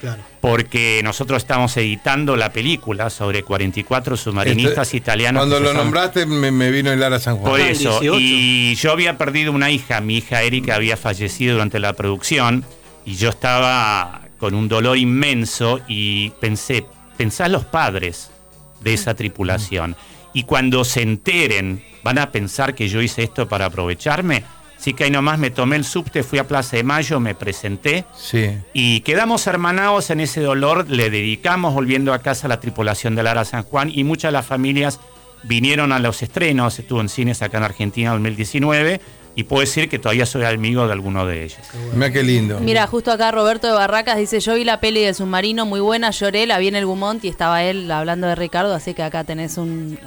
Claro. 0.00 0.20
porque 0.40 1.00
nosotros 1.04 1.40
estamos 1.40 1.76
editando 1.76 2.36
la 2.36 2.52
película 2.52 3.08
sobre 3.08 3.44
44 3.44 4.16
submarinistas 4.16 4.88
Este, 4.88 4.96
italianos. 4.96 5.40
Cuando 5.42 5.60
lo 5.60 5.72
nombraste 5.72 6.26
me, 6.26 6.50
me 6.50 6.72
vino 6.72 6.90
el 6.90 6.98
Lara 6.98 7.20
San 7.20 7.36
Juan. 7.36 7.52
Por 7.52 7.60
Ah, 7.60 7.68
eso. 7.70 8.00
18. 8.00 8.16
Y 8.18 8.74
yo 8.74 8.90
había 8.90 9.16
perdido 9.16 9.52
una 9.52 9.70
hija, 9.70 10.00
mi 10.00 10.16
hija 10.16 10.42
Erika 10.42 10.74
había 10.74 10.96
fallecido 10.96 11.52
durante 11.54 11.78
la 11.78 11.92
producción 11.92 12.64
y 13.04 13.14
yo 13.14 13.28
estaba 13.30 14.22
con 14.40 14.54
un 14.54 14.66
dolor 14.66 14.98
inmenso 14.98 15.78
y 15.86 16.30
pensé, 16.40 16.84
pensá 17.16 17.46
los 17.46 17.64
padres 17.64 18.32
de 18.80 18.92
esa 18.94 19.14
tripulación. 19.14 19.94
Y 20.34 20.42
cuando 20.42 20.84
se 20.84 21.02
enteren, 21.02 21.84
van 22.02 22.18
a 22.18 22.32
pensar 22.32 22.74
que 22.74 22.88
yo 22.88 23.00
hice 23.00 23.22
esto 23.22 23.46
para 23.48 23.66
aprovecharme. 23.66 24.42
Así 24.82 24.94
que 24.94 25.04
ahí 25.04 25.12
nomás 25.12 25.38
me 25.38 25.50
tomé 25.52 25.76
el 25.76 25.84
subte, 25.84 26.24
fui 26.24 26.40
a 26.40 26.48
Plaza 26.48 26.76
de 26.76 26.82
Mayo, 26.82 27.20
me 27.20 27.36
presenté 27.36 28.04
Sí. 28.16 28.50
y 28.72 29.02
quedamos 29.02 29.46
hermanados 29.46 30.10
en 30.10 30.18
ese 30.18 30.40
dolor, 30.40 30.90
le 30.90 31.08
dedicamos 31.08 31.72
volviendo 31.72 32.12
a 32.12 32.18
casa 32.18 32.48
a 32.48 32.48
la 32.48 32.58
tripulación 32.58 33.14
de 33.14 33.22
Lara 33.22 33.44
San 33.44 33.62
Juan 33.62 33.92
y 33.94 34.02
muchas 34.02 34.30
de 34.30 34.32
las 34.32 34.44
familias 34.44 34.98
vinieron 35.44 35.92
a 35.92 36.00
los 36.00 36.20
estrenos, 36.24 36.80
estuvo 36.80 37.00
en 37.00 37.08
cines 37.08 37.42
acá 37.42 37.58
en 37.58 37.62
Argentina 37.62 38.08
en 38.10 38.24
2019 38.24 39.00
y 39.34 39.44
puedo 39.44 39.60
decir 39.60 39.88
que 39.88 39.98
todavía 39.98 40.26
soy 40.26 40.44
amigo 40.44 40.86
de 40.86 40.92
alguno 40.92 41.24
de 41.24 41.44
ellos. 41.44 41.58
Mira 41.94 42.10
qué 42.12 42.22
lindo. 42.22 42.60
Mira, 42.60 42.86
justo 42.86 43.10
acá 43.10 43.30
Roberto 43.30 43.66
de 43.66 43.72
Barracas 43.72 44.18
dice, 44.18 44.40
yo 44.40 44.54
vi 44.54 44.64
la 44.64 44.78
peli 44.80 45.02
de 45.02 45.14
submarino 45.14 45.64
muy 45.64 45.80
buena, 45.80 46.10
lloré, 46.10 46.46
la 46.46 46.58
vi 46.58 46.68
en 46.68 46.76
el 46.76 46.84
Gumont 46.84 47.24
y 47.24 47.28
estaba 47.28 47.62
él 47.62 47.90
hablando 47.90 48.26
de 48.26 48.34
Ricardo, 48.34 48.74
así 48.74 48.92
que 48.92 49.02
acá 49.02 49.24
tenés 49.24 49.56
un, 49.56 49.98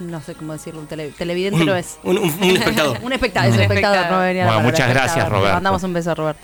un- 0.00 0.10
no 0.10 0.20
sé 0.20 0.34
cómo 0.34 0.52
decirlo, 0.52 0.80
un 0.80 0.88
tele- 0.88 1.12
televidente 1.16 1.60
Un, 1.60 1.66
lo 1.66 1.76
es. 1.76 1.98
un- 2.02 2.18
un- 2.18 2.24
un 2.32 2.42
espectador. 2.56 2.98
Un 3.02 3.12
espectador, 3.12 3.48
es 3.50 3.54
Un 3.54 3.58
un 3.58 3.62
espectador, 3.62 3.96
espectador. 3.98 4.10
no 4.10 4.26
venía 4.26 4.44
Bueno, 4.46 4.60
muchas 4.62 4.88
gracias. 4.88 5.24
Le 5.24 5.30
Roberto. 5.30 5.54
mandamos 5.54 5.82
un 5.84 5.92
beso 5.92 6.10
a 6.10 6.14
Roberto. 6.14 6.42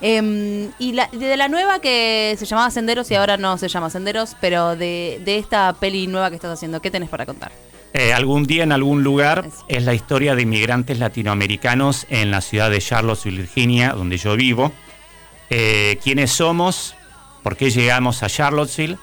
Em, 0.00 0.70
y 0.78 0.92
la, 0.92 1.08
de 1.12 1.36
la 1.36 1.48
nueva 1.48 1.78
que 1.78 2.34
se 2.38 2.44
llamaba 2.46 2.70
Senderos 2.70 3.10
y 3.10 3.14
ahora 3.14 3.36
no 3.36 3.56
se 3.58 3.68
llama 3.68 3.88
Senderos, 3.90 4.36
pero 4.40 4.76
de, 4.76 5.20
de 5.24 5.38
esta 5.38 5.72
peli 5.74 6.06
nueva 6.08 6.28
que 6.30 6.36
estás 6.36 6.52
haciendo, 6.52 6.80
¿qué 6.82 6.90
tenés 6.90 7.08
para 7.08 7.24
contar? 7.24 7.52
Eh, 7.94 8.12
algún 8.12 8.44
día 8.44 8.64
en 8.64 8.72
algún 8.72 9.02
lugar 9.02 9.48
es 9.68 9.84
la 9.84 9.94
historia 9.94 10.34
de 10.34 10.42
inmigrantes 10.42 10.98
latinoamericanos 10.98 12.06
en 12.10 12.30
la 12.30 12.40
ciudad 12.42 12.70
de 12.70 12.80
Charlottesville, 12.80 13.38
Virginia, 13.38 13.92
donde 13.92 14.18
yo 14.18 14.36
vivo. 14.36 14.72
Eh, 15.48 15.98
¿Quiénes 16.02 16.32
somos? 16.32 16.94
¿Por 17.42 17.56
qué 17.56 17.70
llegamos 17.70 18.22
a 18.22 18.28
Charlottesville? 18.28 18.98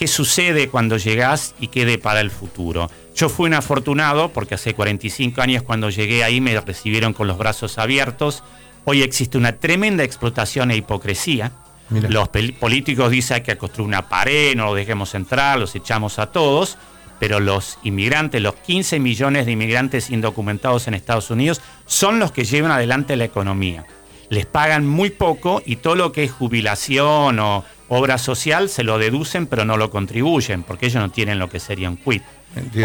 qué 0.00 0.06
sucede 0.06 0.70
cuando 0.70 0.96
llegás 0.96 1.54
y 1.60 1.68
qué 1.68 1.98
para 1.98 2.22
el 2.22 2.30
futuro. 2.30 2.90
Yo 3.14 3.28
fui 3.28 3.48
un 3.48 3.52
afortunado 3.52 4.30
porque 4.30 4.54
hace 4.54 4.72
45 4.72 5.42
años 5.42 5.62
cuando 5.62 5.90
llegué 5.90 6.24
ahí 6.24 6.40
me 6.40 6.58
recibieron 6.58 7.12
con 7.12 7.26
los 7.26 7.36
brazos 7.36 7.76
abiertos. 7.76 8.42
Hoy 8.86 9.02
existe 9.02 9.36
una 9.36 9.58
tremenda 9.58 10.02
explotación 10.02 10.70
e 10.70 10.76
hipocresía. 10.76 11.52
Los 11.90 12.30
políticos 12.30 13.10
dicen 13.10 13.42
que 13.42 13.58
construir 13.58 13.88
una 13.88 14.08
pared, 14.08 14.56
no 14.56 14.64
lo 14.66 14.74
dejemos 14.74 15.14
entrar, 15.14 15.58
los 15.58 15.74
echamos 15.74 16.18
a 16.18 16.32
todos, 16.32 16.78
pero 17.20 17.38
los 17.38 17.78
inmigrantes, 17.84 18.40
los 18.40 18.54
15 18.54 18.98
millones 18.98 19.46
de 19.46 19.52
inmigrantes 19.52 20.10
indocumentados 20.10 20.88
en 20.88 20.94
Estados 20.94 21.30
Unidos, 21.30 21.60
son 21.86 22.18
los 22.18 22.32
que 22.32 22.44
llevan 22.44 22.72
adelante 22.72 23.14
la 23.14 23.26
economía. 23.26 23.84
Les 24.30 24.46
pagan 24.46 24.86
muy 24.86 25.10
poco 25.10 25.62
y 25.66 25.76
todo 25.76 25.96
lo 25.96 26.12
que 26.12 26.24
es 26.24 26.32
jubilación 26.32 27.38
o 27.38 27.64
obra 27.88 28.16
social 28.16 28.70
se 28.70 28.84
lo 28.84 28.98
deducen, 28.98 29.46
pero 29.46 29.66
no 29.66 29.76
lo 29.76 29.90
contribuyen, 29.90 30.62
porque 30.62 30.86
ellos 30.86 31.02
no 31.02 31.10
tienen 31.10 31.38
lo 31.38 31.50
que 31.50 31.60
sería 31.60 31.90
un 31.90 31.98
quit. 31.98 32.22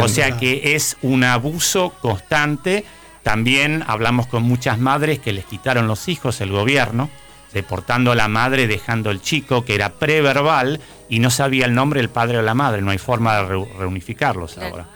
O 0.01 0.07
sea 0.09 0.37
que 0.37 0.75
es 0.75 0.97
un 1.01 1.23
abuso 1.23 1.93
constante. 2.01 2.83
También 3.23 3.83
hablamos 3.87 4.27
con 4.27 4.43
muchas 4.43 4.79
madres 4.79 5.19
que 5.19 5.31
les 5.31 5.45
quitaron 5.45 5.87
los 5.87 6.09
hijos 6.09 6.41
el 6.41 6.51
gobierno, 6.51 7.09
deportando 7.53 8.11
a 8.11 8.15
la 8.15 8.27
madre, 8.27 8.67
dejando 8.67 9.11
el 9.11 9.21
chico 9.21 9.63
que 9.63 9.75
era 9.75 9.93
preverbal 9.93 10.81
y 11.09 11.19
no 11.19 11.29
sabía 11.29 11.65
el 11.65 11.73
nombre 11.73 11.99
del 12.01 12.09
padre 12.09 12.37
o 12.37 12.41
la 12.41 12.53
madre. 12.53 12.81
No 12.81 12.91
hay 12.91 12.97
forma 12.97 13.35
de 13.35 13.65
reunificarlos 13.77 14.57
ahora. 14.57 14.87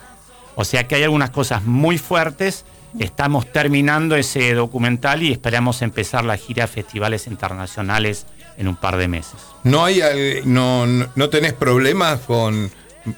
O 0.56 0.66
sea 0.66 0.88
que 0.88 0.96
hay 0.96 1.04
algunas 1.04 1.30
cosas 1.30 1.64
muy 1.64 1.98
fuertes. 1.98 2.66
Estamos 3.00 3.52
terminando 3.52 4.16
ese 4.16 4.54
documental 4.54 5.22
y 5.24 5.32
esperamos 5.32 5.82
empezar 5.82 6.26
la 6.26 6.38
gira 6.38 6.66
a 6.66 6.68
festivales 6.68 7.28
internacionales 7.28 8.26
en 8.58 8.68
un 8.68 8.76
par 8.76 8.98
de 8.98 9.08
meses. 9.08 9.36
¿No 9.64 9.86
hay 9.86 10.02
no, 10.46 10.86
no 10.88 11.30
tenés 11.30 11.54
problemas 11.54 12.20
con 12.22 12.72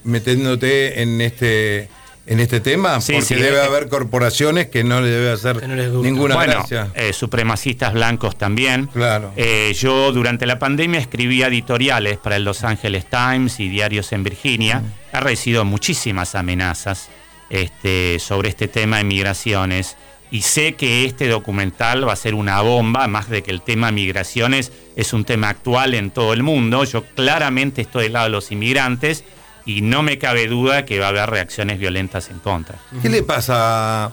metiéndote 0.03 1.01
en 1.01 1.21
este 1.21 1.89
en 2.25 2.39
este 2.39 2.59
tema? 2.59 2.99
Porque 2.99 3.35
debe 3.35 3.61
haber 3.61 3.89
corporaciones 3.89 4.67
que 4.67 4.83
no 4.83 5.01
le 5.01 5.09
debe 5.09 5.31
hacer 5.31 5.67
ninguna 5.67 6.35
bueno, 6.35 6.65
eh, 6.93 7.13
supremacistas 7.13 7.93
blancos 7.93 8.37
también. 8.37 8.87
Claro. 8.87 9.33
Eh, 9.35 9.73
yo 9.77 10.11
durante 10.11 10.45
la 10.45 10.59
pandemia 10.59 10.99
escribía 10.99 11.47
editoriales 11.47 12.17
para 12.17 12.35
el 12.35 12.43
Los 12.43 12.63
Angeles 12.63 13.05
Times 13.09 13.59
y 13.59 13.69
diarios 13.69 14.11
en 14.11 14.23
Virginia. 14.23 14.79
Mm. 14.79 15.17
He 15.17 15.19
recibido 15.19 15.65
muchísimas 15.65 16.35
amenazas 16.35 17.09
este, 17.49 18.19
sobre 18.19 18.49
este 18.49 18.67
tema 18.67 18.97
de 18.97 19.03
migraciones. 19.03 19.97
Y 20.29 20.43
sé 20.43 20.75
que 20.75 21.03
este 21.03 21.27
documental 21.27 22.07
va 22.07 22.13
a 22.13 22.15
ser 22.15 22.35
una 22.35 22.61
bomba, 22.61 23.07
más 23.07 23.29
de 23.29 23.43
que 23.43 23.51
el 23.51 23.61
tema 23.61 23.91
migraciones 23.91 24.71
es 24.95 25.11
un 25.11 25.25
tema 25.25 25.49
actual 25.49 25.93
en 25.93 26.11
todo 26.11 26.31
el 26.31 26.41
mundo. 26.41 26.85
Yo 26.85 27.03
claramente 27.03 27.81
estoy 27.81 28.03
del 28.03 28.13
lado 28.13 28.25
de 28.27 28.31
los 28.31 28.49
inmigrantes 28.51 29.25
y 29.65 29.81
no 29.81 30.03
me 30.03 30.17
cabe 30.17 30.47
duda 30.47 30.85
que 30.85 30.99
va 30.99 31.07
a 31.07 31.09
haber 31.09 31.29
reacciones 31.29 31.79
violentas 31.79 32.29
en 32.29 32.39
contra. 32.39 32.79
¿Qué 33.01 33.09
le 33.09 33.23
pasa 33.23 34.11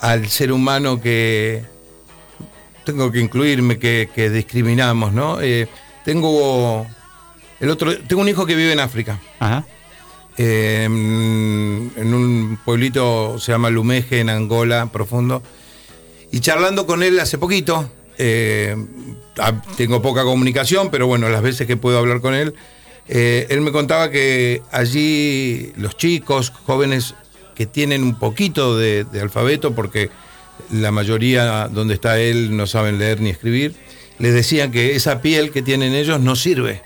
al 0.00 0.28
ser 0.28 0.52
humano 0.52 1.00
que 1.00 1.64
tengo 2.84 3.10
que 3.12 3.20
incluirme, 3.20 3.78
que, 3.78 4.30
discriminamos, 4.32 5.12
¿no? 5.12 5.40
Eh, 5.40 5.68
tengo 6.04 6.86
el 7.60 7.70
otro, 7.70 7.96
tengo 7.98 8.22
un 8.22 8.28
hijo 8.28 8.46
que 8.46 8.54
vive 8.54 8.72
en 8.72 8.80
África. 8.80 9.20
Em, 10.36 11.90
en 11.98 12.14
un 12.14 12.58
pueblito 12.64 13.38
se 13.38 13.52
llama 13.52 13.68
Lumeje, 13.68 14.20
en 14.20 14.30
Angola, 14.30 14.86
profundo. 14.86 15.42
Y 16.32 16.40
charlando 16.40 16.86
con 16.86 17.02
él 17.02 17.20
hace 17.20 17.36
poquito, 17.36 17.90
eh, 18.16 18.76
tengo 19.76 20.00
poca 20.00 20.22
comunicación, 20.22 20.90
pero 20.90 21.06
bueno, 21.06 21.28
las 21.28 21.42
veces 21.42 21.66
que 21.66 21.76
puedo 21.76 21.98
hablar 21.98 22.20
con 22.20 22.34
él, 22.34 22.54
eh, 23.12 23.48
él 23.50 23.60
me 23.60 23.72
contaba 23.72 24.08
que 24.08 24.62
allí 24.70 25.72
los 25.76 25.96
chicos, 25.96 26.52
jóvenes 26.64 27.16
que 27.56 27.66
tienen 27.66 28.04
un 28.04 28.16
poquito 28.16 28.78
de, 28.78 29.04
alfabeto, 29.20 29.74
porque 29.74 30.10
la 30.70 30.92
mayoría 30.92 31.66
donde 31.66 31.94
está 31.94 32.20
él 32.20 32.56
no 32.56 32.68
saben 32.68 33.00
leer 33.00 33.20
ni 33.20 33.30
escribir, 33.30 33.74
les 34.20 34.32
decían 34.32 34.70
que 34.70 34.94
esa 34.94 35.20
piel 35.22 35.50
que 35.50 35.60
tienen 35.60 35.92
ellos 35.92 36.20
no 36.20 36.36
sirve. 36.36 36.82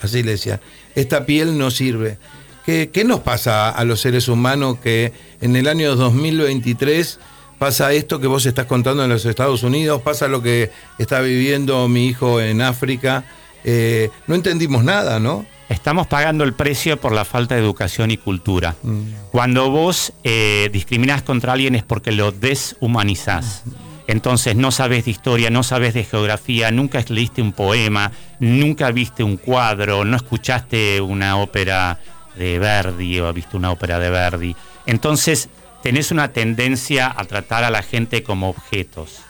Así 0.00 0.22
le 0.22 0.32
decía, 0.32 0.60
esta 0.94 1.26
piel 1.26 1.58
no 1.58 1.72
sirve. 1.72 2.18
¿Qué, 2.64 2.90
¿Qué, 2.92 3.02
nos 3.02 3.20
pasa 3.20 3.68
a 3.68 3.84
los 3.84 4.00
seres 4.00 4.28
humanos 4.28 4.78
que 4.78 5.12
en 5.40 5.56
el 5.56 5.66
año 5.66 5.96
2023 5.96 7.18
pasa 7.58 7.92
esto 7.92 8.20
que 8.20 8.28
vos 8.28 8.46
estás 8.46 8.66
contando 8.66 9.02
en 9.02 9.10
los 9.10 9.24
Estados 9.24 9.64
Unidos, 9.64 10.02
pasa 10.02 10.28
lo 10.28 10.40
que 10.40 10.70
está 10.98 11.20
viviendo 11.20 11.88
mi 11.88 12.06
hijo 12.06 12.40
en 12.40 12.62
África? 12.62 13.24
Eh, 13.64 14.10
no 14.28 14.36
entendimos 14.36 14.84
nada, 14.84 15.18
¿no? 15.18 15.44
Estamos 15.68 16.06
pagando 16.06 16.44
el 16.44 16.52
precio 16.52 17.00
por 17.00 17.12
la 17.12 17.24
falta 17.24 17.54
de 17.54 17.60
educación 17.62 18.10
y 18.10 18.16
cultura. 18.16 18.76
Mm. 18.82 19.02
Cuando 19.30 19.70
vos 19.70 20.12
eh, 20.22 20.68
discriminás 20.72 21.22
contra 21.22 21.54
alguien 21.54 21.74
es 21.74 21.82
porque 21.82 22.12
lo 22.12 22.32
deshumanizás. 22.32 23.64
Entonces 24.06 24.54
no 24.56 24.70
sabes 24.70 25.06
de 25.06 25.10
historia, 25.10 25.48
no 25.48 25.62
sabes 25.62 25.94
de 25.94 26.04
geografía, 26.04 26.70
nunca 26.70 27.02
leíste 27.08 27.40
un 27.40 27.52
poema, 27.52 28.12
nunca 28.38 28.90
viste 28.90 29.24
un 29.24 29.38
cuadro, 29.38 30.04
no 30.04 30.16
escuchaste 30.16 31.00
una 31.00 31.38
ópera 31.38 31.98
de 32.36 32.58
Verdi 32.58 33.20
o 33.20 33.32
viste 33.32 33.56
una 33.56 33.70
ópera 33.70 33.98
de 33.98 34.10
Verdi. 34.10 34.56
Entonces 34.84 35.48
tenés 35.82 36.10
una 36.10 36.28
tendencia 36.28 37.12
a 37.16 37.24
tratar 37.24 37.64
a 37.64 37.70
la 37.70 37.82
gente 37.82 38.22
como 38.22 38.50
objetos. 38.50 39.20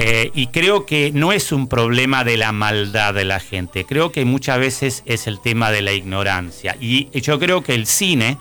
Eh, 0.00 0.30
y 0.32 0.46
creo 0.46 0.86
que 0.86 1.10
no 1.12 1.32
es 1.32 1.50
un 1.50 1.68
problema 1.68 2.22
de 2.22 2.36
la 2.36 2.52
maldad 2.52 3.14
de 3.14 3.24
la 3.24 3.40
gente, 3.40 3.84
creo 3.84 4.12
que 4.12 4.24
muchas 4.24 4.60
veces 4.60 5.02
es 5.06 5.26
el 5.26 5.40
tema 5.40 5.72
de 5.72 5.82
la 5.82 5.92
ignorancia. 5.92 6.76
Y 6.80 7.08
yo 7.20 7.40
creo 7.40 7.64
que 7.64 7.74
el 7.74 7.84
cine, 7.84 8.38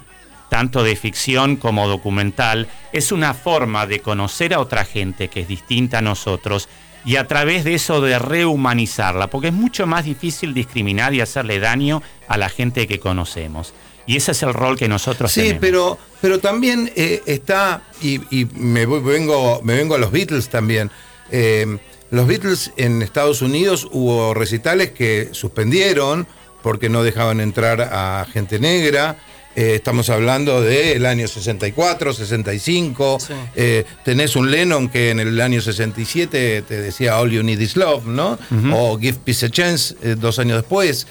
tanto 0.51 0.83
de 0.83 0.95
ficción 0.95 1.55
como 1.55 1.87
documental, 1.87 2.67
es 2.93 3.11
una 3.11 3.33
forma 3.33 3.87
de 3.87 4.01
conocer 4.01 4.53
a 4.53 4.59
otra 4.59 4.85
gente 4.85 5.29
que 5.29 5.41
es 5.41 5.47
distinta 5.47 5.97
a 5.97 6.01
nosotros 6.03 6.69
y 7.03 7.15
a 7.15 7.25
través 7.25 7.63
de 7.63 7.73
eso 7.73 8.01
de 8.01 8.19
rehumanizarla, 8.19 9.31
porque 9.31 9.47
es 9.47 9.53
mucho 9.53 9.87
más 9.87 10.05
difícil 10.05 10.53
discriminar 10.53 11.15
y 11.15 11.21
hacerle 11.21 11.57
daño 11.57 12.03
a 12.27 12.37
la 12.37 12.49
gente 12.49 12.85
que 12.85 12.99
conocemos. 12.99 13.73
Y 14.05 14.17
ese 14.17 14.33
es 14.33 14.43
el 14.43 14.53
rol 14.53 14.77
que 14.77 14.87
nosotros 14.87 15.31
sí, 15.31 15.41
tenemos. 15.41 15.55
Sí, 15.55 15.59
pero, 15.59 15.97
pero 16.21 16.39
también 16.39 16.91
eh, 16.95 17.23
está, 17.25 17.81
y, 17.99 18.19
me, 18.53 18.85
vengo, 18.85 19.59
me 19.63 19.73
vengo 19.73 19.95
a 19.95 19.97
los 19.97 20.11
Beatles 20.11 20.49
también, 20.49 20.91
eh, 21.31 21.77
los 22.09 22.27
Beatles 22.27 22.71
en 22.77 23.01
Estados 23.01 23.41
Unidos 23.41 23.87
hubo 23.91 24.33
recitales 24.33 24.91
que 24.91 25.29
suspendieron 25.33 26.27
porque 26.63 26.89
no 26.89 27.03
dejaban 27.03 27.41
entrar 27.41 27.81
a 27.81 28.25
gente 28.31 28.59
negra. 28.59 29.17
Eh, 29.59 29.73
estamos 29.77 30.11
hablando 30.11 30.61
del 30.61 31.03
año 31.07 31.27
64, 31.27 32.13
65. 32.13 33.17
Eh, 33.55 33.85
tenés 34.05 34.35
un 34.35 34.51
Lennon 34.51 34.87
que 34.87 35.09
en 35.09 35.19
el 35.19 35.41
año 35.41 35.61
67 35.61 36.61
te 36.61 36.79
decía 36.79 37.19
All 37.19 37.31
You 37.31 37.41
Need 37.41 37.59
Is 37.59 37.75
Love, 37.75 38.05
¿no? 38.05 38.37
O 38.71 38.99
Give 38.99 39.17
Peace 39.25 39.47
a 39.47 39.49
Chance 39.49 39.95
dos 40.17 40.37
años 40.37 40.57
después. 40.57 41.07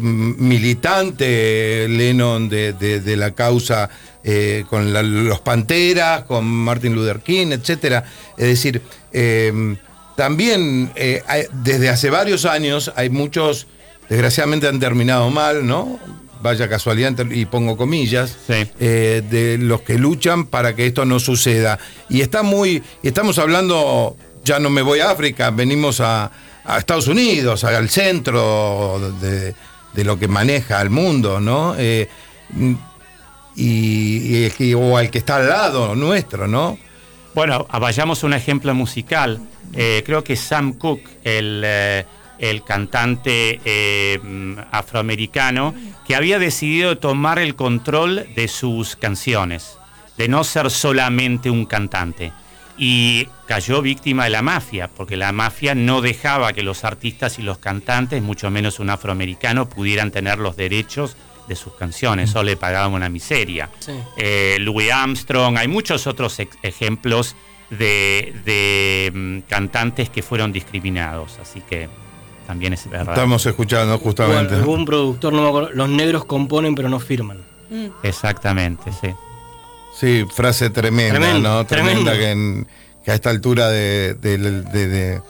militante 0.00 1.86
Lennon 1.88 2.48
de, 2.48 3.14
la 3.16 3.30
causa 3.30 3.88
con 4.68 4.92
los 5.28 5.38
Panteras, 5.38 6.24
con 6.24 6.44
Martin 6.44 6.92
Luther 6.92 7.20
King, 7.20 7.52
etc. 7.52 8.02
Es 8.36 8.48
decir, 8.48 8.82
eh, 9.12 9.76
también 10.18 10.90
eh, 10.96 11.22
desde 11.52 11.88
hace 11.88 12.10
varios 12.10 12.44
años 12.44 12.90
hay 12.96 13.08
muchos, 13.08 13.68
desgraciadamente 14.08 14.66
han 14.66 14.80
terminado 14.80 15.30
mal, 15.30 15.64
¿no? 15.64 16.00
Vaya 16.40 16.68
casualidad, 16.68 17.14
y 17.30 17.46
pongo 17.46 17.76
comillas, 17.76 18.36
eh, 18.48 19.22
de 19.28 19.58
los 19.58 19.82
que 19.82 19.98
luchan 19.98 20.46
para 20.46 20.74
que 20.76 20.86
esto 20.86 21.04
no 21.04 21.18
suceda. 21.18 21.78
Y 22.08 22.20
está 22.20 22.42
muy, 22.42 22.82
estamos 23.02 23.38
hablando, 23.38 24.16
ya 24.44 24.58
no 24.58 24.70
me 24.70 24.82
voy 24.82 25.00
a 25.00 25.10
África, 25.10 25.50
venimos 25.50 26.00
a, 26.00 26.30
Estados 26.78 27.08
Unidos, 27.08 27.64
al 27.64 27.88
centro 27.88 29.00
de, 29.20 29.54
lo 30.04 30.18
que 30.18 30.28
maneja 30.28 30.82
el 30.82 30.90
mundo, 30.90 31.40
¿no? 31.40 31.74
y, 33.56 34.74
o 34.74 34.96
al 34.96 35.10
que 35.10 35.18
está 35.18 35.36
al 35.36 35.48
lado 35.48 35.94
nuestro, 35.94 36.46
¿no? 36.46 36.78
Bueno, 37.34 37.66
vayamos 37.80 38.22
a 38.22 38.26
un 38.26 38.34
ejemplo 38.34 38.74
musical. 38.74 39.40
Eh, 39.74 40.02
creo 40.04 40.24
que 40.24 40.36
Sam 40.36 40.72
Cooke, 40.74 41.08
el, 41.24 41.62
eh, 41.64 42.04
cantante 42.66 43.60
eh, 43.64 44.18
afroamericano, 44.70 45.74
que 46.08 46.16
había 46.16 46.38
decidido 46.38 46.96
tomar 46.96 47.38
el 47.38 47.54
control 47.54 48.26
de 48.34 48.48
sus 48.48 48.96
canciones, 48.96 49.78
de 50.16 50.26
no 50.26 50.42
ser 50.42 50.70
solamente 50.70 51.50
un 51.50 51.66
cantante. 51.66 52.32
Y 52.78 53.28
cayó 53.46 53.82
víctima 53.82 54.24
de 54.24 54.30
la 54.30 54.40
mafia, 54.40 54.88
porque 54.88 55.18
la 55.18 55.32
mafia 55.32 55.74
no 55.74 56.00
dejaba 56.00 56.54
que 56.54 56.62
los 56.62 56.84
artistas 56.84 57.38
y 57.38 57.42
los 57.42 57.58
cantantes, 57.58 58.22
mucho 58.22 58.48
menos 58.50 58.80
un 58.80 58.88
afroamericano, 58.88 59.68
pudieran 59.68 60.10
tener 60.10 60.38
los 60.38 60.56
derechos 60.56 61.14
de 61.46 61.56
sus 61.56 61.74
canciones, 61.74 62.34
o 62.34 62.42
le 62.42 62.56
pagaban 62.56 62.94
una 62.94 63.10
miseria. 63.10 63.68
Eh, 64.16 64.56
Louis 64.60 64.90
Armstrong, 64.90 65.58
hay 65.58 65.68
muchos 65.68 66.06
otros 66.06 66.38
ejemplos 66.62 67.36
de, 67.68 69.12
mm, 69.12 69.40
cantantes 69.40 70.08
que 70.08 70.22
fueron 70.22 70.52
discriminados, 70.52 71.38
así 71.38 71.60
que 71.60 71.90
también 72.48 72.72
es 72.72 72.88
verdad. 72.90 73.12
Estamos 73.14 73.44
escuchando 73.46 73.98
justamente. 73.98 74.54
algún 74.54 74.84
productor, 74.86 75.32
no 75.34 75.42
me 75.42 75.48
acuerdo, 75.48 75.68
los 75.74 75.88
negros 75.90 76.24
componen 76.24 76.74
pero 76.74 76.88
no 76.88 76.98
firman. 76.98 77.38
Exactamente, 78.02 78.90
sí. 79.00 79.08
Sí, 79.94 80.24
frase 80.34 80.70
tremenda, 80.70 81.18
¿no? 81.38 81.66
Tremenda 81.66 82.12
tremenda. 82.12 82.12
que, 82.16 82.30
en- 82.30 82.66
que 83.04 83.10
a 83.10 83.14
esta 83.14 83.28
altura 83.30 83.68
de, 83.68 84.14
de- 84.14 84.38
de- 84.38 84.88
de- 84.88 85.20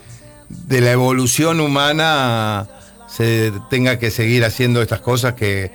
de 0.48 0.81
la 0.81 0.92
evolución 0.92 1.59
humana 1.61 2.68
se 3.09 3.52
tenga 3.68 3.98
que 3.98 4.11
seguir 4.12 4.44
haciendo 4.44 4.81
estas 4.81 5.00
cosas 5.00 5.35
que, 5.35 5.72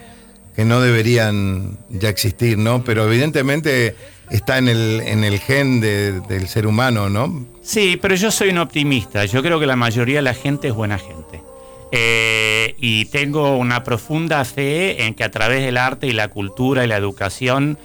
que 0.55 0.63
no 0.63 0.79
deberían 0.79 1.77
ya 1.89 2.07
existir, 2.09 2.57
¿no? 2.57 2.83
Pero 2.85 3.05
evidentemente 3.05 3.95
está 4.33 4.57
en 4.57 4.67
el, 4.67 5.01
en 5.05 5.23
el 5.23 5.39
gen 5.39 5.79
de- 5.79 6.19
del 6.21 6.47
ser 6.47 6.67
humano, 6.67 7.09
¿no? 7.09 7.45
Sí, 7.61 7.97
pero 8.01 8.15
yo 8.15 8.31
soy 8.31 8.49
un 8.49 8.57
optimista. 8.57 9.23
Yo 9.25 9.41
creo 9.41 9.59
que 9.59 9.65
la 9.67 9.75
mayoría 9.77 10.17
de 10.17 10.21
la 10.23 10.33
gente 10.33 10.67
es 10.67 10.73
buena 10.73 10.97
gente. 10.99 11.41
Eh, 11.91 12.75
y 12.79 13.05
tengo 13.05 13.55
una 13.57 13.83
profunda 13.83 14.43
fe 14.45 15.05
en 15.05 15.13
que 15.13 15.23
a 15.23 15.29
través 15.31 15.61
del 15.63 15.77
arte 15.77 16.07
y 16.07 16.11
la 16.11 16.27
cultura 16.29 16.83
y 16.83 16.87
la 16.87 16.97
educación 16.97 17.77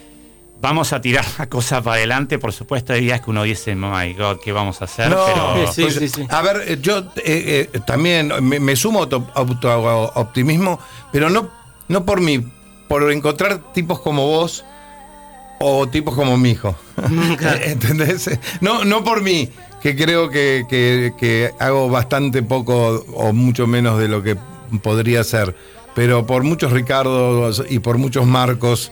vamos 0.61 0.91
a 0.93 0.99
tirar 0.99 1.23
la 1.37 1.47
cosa 1.47 1.81
para 1.83 1.97
adelante. 1.97 2.39
Por 2.39 2.51
supuesto, 2.51 2.93
hay 2.93 3.01
días 3.01 3.21
que 3.21 3.29
uno 3.29 3.43
dice, 3.43 3.73
oh 3.73 3.75
my 3.75 4.13
God, 4.15 4.39
¿qué 4.43 4.51
vamos 4.51 4.81
a 4.81 4.85
hacer? 4.85 5.09
No, 5.11 5.23
pero 5.53 5.71
Sí, 5.71 5.81
pues, 5.83 5.95
sí, 5.95 6.09
sí. 6.09 6.25
A 6.29 6.41
ver, 6.41 6.81
yo 6.81 6.97
eh, 7.17 7.69
eh, 7.73 7.79
también 7.85 8.31
me, 8.41 8.59
me 8.59 8.75
sumo 8.75 8.99
auto, 9.01 9.27
auto- 9.35 10.11
optimismo, 10.15 10.79
pero 11.11 11.29
no, 11.29 11.49
no 11.87 12.03
por 12.03 12.19
mí, 12.19 12.43
por 12.87 13.11
encontrar 13.11 13.71
tipos 13.73 13.99
como 13.99 14.25
vos 14.25 14.65
o 15.59 15.87
tipos 15.87 16.15
como 16.15 16.37
mi 16.37 16.51
hijo. 16.51 16.75
¿Entendés? 17.65 18.29
No, 18.61 18.85
no 18.85 19.03
por 19.03 19.21
mí, 19.21 19.49
que 19.81 19.95
creo 19.95 20.29
que, 20.29 20.65
que- 20.69 21.13
que 21.17 21.51
hago 21.59 21.89
bastante 21.89 22.43
poco 22.43 23.05
o 23.13 23.33
mucho 23.33 23.67
menos 23.67 23.99
de 23.99 24.07
lo 24.07 24.21
que 24.23 24.35
podría 24.81 25.23
ser, 25.23 25.55
pero 25.95 26.25
por 26.25 26.43
muchos 26.43 26.71
Ricardos 26.71 27.63
y 27.69 27.79
por 27.79 27.97
muchos 27.97 28.25
Marcos 28.25 28.91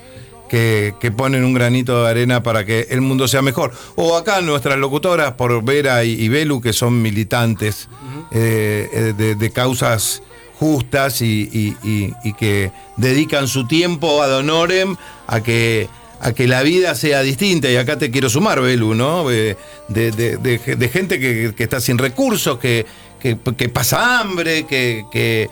que, 0.49 0.93
que 1.01 1.11
ponen 1.11 1.43
un 1.43 1.53
granito 1.53 2.03
de 2.03 2.09
arena 2.09 2.41
para 2.41 2.65
que 2.65 2.87
el 2.89 3.01
mundo 3.01 3.27
sea 3.27 3.41
mejor. 3.41 3.73
O 3.95 4.15
acá 4.17 4.41
nuestras 4.41 4.77
locutoras, 4.77 5.33
por 5.33 5.63
Vera 5.63 6.03
y, 6.05 6.11
y 6.13 6.29
Belu, 6.29 6.61
que 6.61 6.71
son 6.73 7.01
militantes 7.01 7.89
eh, 8.31 8.89
eh, 8.91 9.13
de, 9.17 9.35
de 9.35 9.49
causas 9.51 10.21
justas 10.59 11.21
y- 11.21 11.75
y 11.83 12.33
que 12.33 12.71
dedican 12.95 13.47
su 13.47 13.67
tiempo 13.67 14.21
ad 14.23 14.37
honorem 14.37 14.95
a 15.27 15.41
que 15.41 15.87
a 16.19 16.33
que 16.33 16.47
la 16.47 16.61
vida 16.63 16.95
sea 16.95 17.21
distinta. 17.21 17.69
Y 17.69 17.75
acá 17.77 17.97
te 17.97 18.09
quiero 18.11 18.29
sumar, 18.29 18.61
Belu, 18.61 18.93
¿no? 18.95 19.29
Eh, 19.31 19.55
De, 19.87 20.11
de- 20.11 20.37
de- 20.37 20.57
de 20.75 20.89
gente 20.89 21.19
que, 21.19 21.53
que 21.55 21.63
está 21.63 21.79
sin 21.79 21.97
recursos, 21.97 22.57
que, 22.59 22.85
que- 23.21 23.37
que 23.57 23.69
pasa 23.69 24.19
hambre, 24.19 24.65
que, 24.65 25.49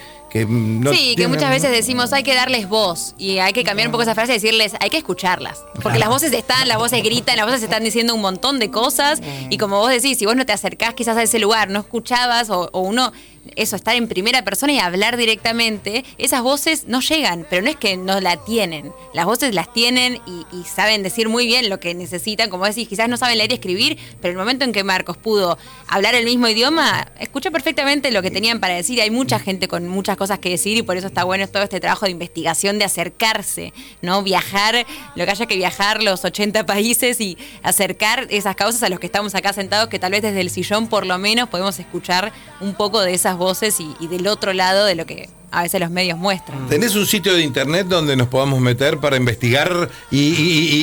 no 0.49 0.91
sí, 0.91 1.13
que 1.15 1.29
muchas 1.29 1.49
veces 1.49 1.71
decimos 1.71 2.11
hay 2.11 2.23
que 2.23 2.35
darles 2.35 2.67
voz 2.67 3.15
y 3.17 3.37
hay 3.39 3.53
que 3.53 3.63
cambiar 3.63 3.87
un 3.87 3.91
poco 3.93 4.03
esa 4.03 4.13
frase 4.15 4.33
y 4.33 4.35
decirles 4.35 4.73
hay 4.81 4.89
que 4.89 4.97
escucharlas. 4.97 5.63
Porque 5.81 5.97
las 5.97 6.09
voces 6.09 6.33
están, 6.33 6.67
las 6.67 6.77
voces 6.77 7.01
gritan, 7.03 7.37
las 7.37 7.45
voces 7.45 7.63
están 7.63 7.83
diciendo 7.85 8.13
un 8.13 8.19
montón 8.21 8.59
de 8.59 8.69
cosas 8.69 9.21
y 9.49 9.57
como 9.57 9.77
vos 9.79 9.89
decís, 9.91 10.17
si 10.17 10.25
vos 10.25 10.35
no 10.35 10.45
te 10.45 10.51
acercás 10.51 10.93
quizás 10.93 11.15
a 11.15 11.23
ese 11.23 11.39
lugar, 11.39 11.69
no 11.69 11.79
escuchabas 11.79 12.49
o, 12.49 12.69
o 12.73 12.81
uno, 12.81 13.13
eso, 13.55 13.75
estar 13.75 13.95
en 13.95 14.07
primera 14.07 14.43
persona 14.43 14.73
y 14.73 14.79
hablar 14.79 15.17
directamente, 15.17 16.03
esas 16.17 16.41
voces 16.41 16.85
no 16.87 17.01
llegan, 17.01 17.45
pero 17.49 17.61
no 17.61 17.69
es 17.69 17.75
que 17.75 17.97
no 17.97 18.19
la 18.19 18.37
tienen. 18.37 18.91
Las 19.13 19.25
voces 19.25 19.53
las 19.53 19.71
tienen 19.71 20.19
y, 20.25 20.63
saben 20.65 21.03
decir 21.03 21.29
muy 21.29 21.45
bien 21.45 21.69
lo 21.69 21.79
que 21.79 21.93
necesitan, 21.93 22.49
como 22.49 22.65
decís, 22.65 22.87
quizás 22.87 23.07
no 23.07 23.17
saben 23.17 23.37
leer 23.37 23.51
y 23.51 23.55
escribir, 23.55 23.97
pero 24.21 24.31
el 24.31 24.37
momento 24.37 24.65
en 24.65 24.73
que 24.73 24.83
Marcos 24.83 25.17
pudo 25.17 25.57
hablar 25.87 26.15
el 26.15 26.25
mismo 26.25 26.47
idioma, 26.47 27.07
escuchó 27.19 27.51
perfectamente 27.51 28.11
lo 28.11 28.21
que 28.21 28.31
tenían 28.31 28.59
para 28.59 28.75
decir. 28.75 28.99
Hay 28.99 29.11
mucha 29.11 29.39
gente 29.39 29.67
con 29.67 29.87
muchas 29.87 30.17
cosas 30.17 30.39
que 30.39 30.49
decir 30.49 30.77
y 30.77 30.81
por 30.81 30.97
eso 30.97 31.07
está 31.07 31.23
bueno 31.23 31.47
todo 31.47 31.63
este 31.63 31.79
trabajo 31.79 32.05
de 32.05 32.11
investigación, 32.11 32.79
de 32.79 32.85
acercarse, 32.85 33.73
¿no? 34.01 34.23
Viajar, 34.23 34.85
lo 35.15 35.25
que 35.25 35.31
haya 35.31 35.45
que 35.45 35.55
viajar 35.55 36.03
los 36.03 36.25
80 36.25 36.65
países 36.65 37.21
y 37.21 37.37
acercar 37.63 38.27
esas 38.29 38.55
causas 38.55 38.83
a 38.83 38.89
los 38.89 38.99
que 38.99 39.05
estamos 39.05 39.35
acá 39.35 39.53
sentados, 39.53 39.89
que 39.89 39.99
tal 39.99 40.11
vez 40.11 40.21
desde 40.21 40.41
el 40.41 40.49
sillón 40.49 40.87
por 40.87 41.05
lo 41.05 41.17
menos 41.17 41.49
podemos 41.49 41.79
escuchar 41.79 42.31
un 42.59 42.73
poco 42.73 43.01
de 43.01 43.13
esas 43.13 43.34
voces 43.37 43.79
y, 43.79 43.95
y 43.99 44.07
del 44.07 44.27
otro 44.27 44.53
lado 44.53 44.85
de 44.85 44.95
lo 44.95 45.05
que 45.05 45.29
a 45.51 45.61
veces 45.63 45.79
los 45.79 45.89
medios 45.89 46.17
muestran. 46.17 46.67
¿Tenés 46.67 46.95
un 46.95 47.05
sitio 47.05 47.33
de 47.33 47.41
internet 47.41 47.87
donde 47.87 48.15
nos 48.17 48.27
podamos 48.27 48.59
meter 48.59 48.97
para 48.99 49.15
investigar 49.15 49.89
y, 50.11 50.17
y- 50.19 50.27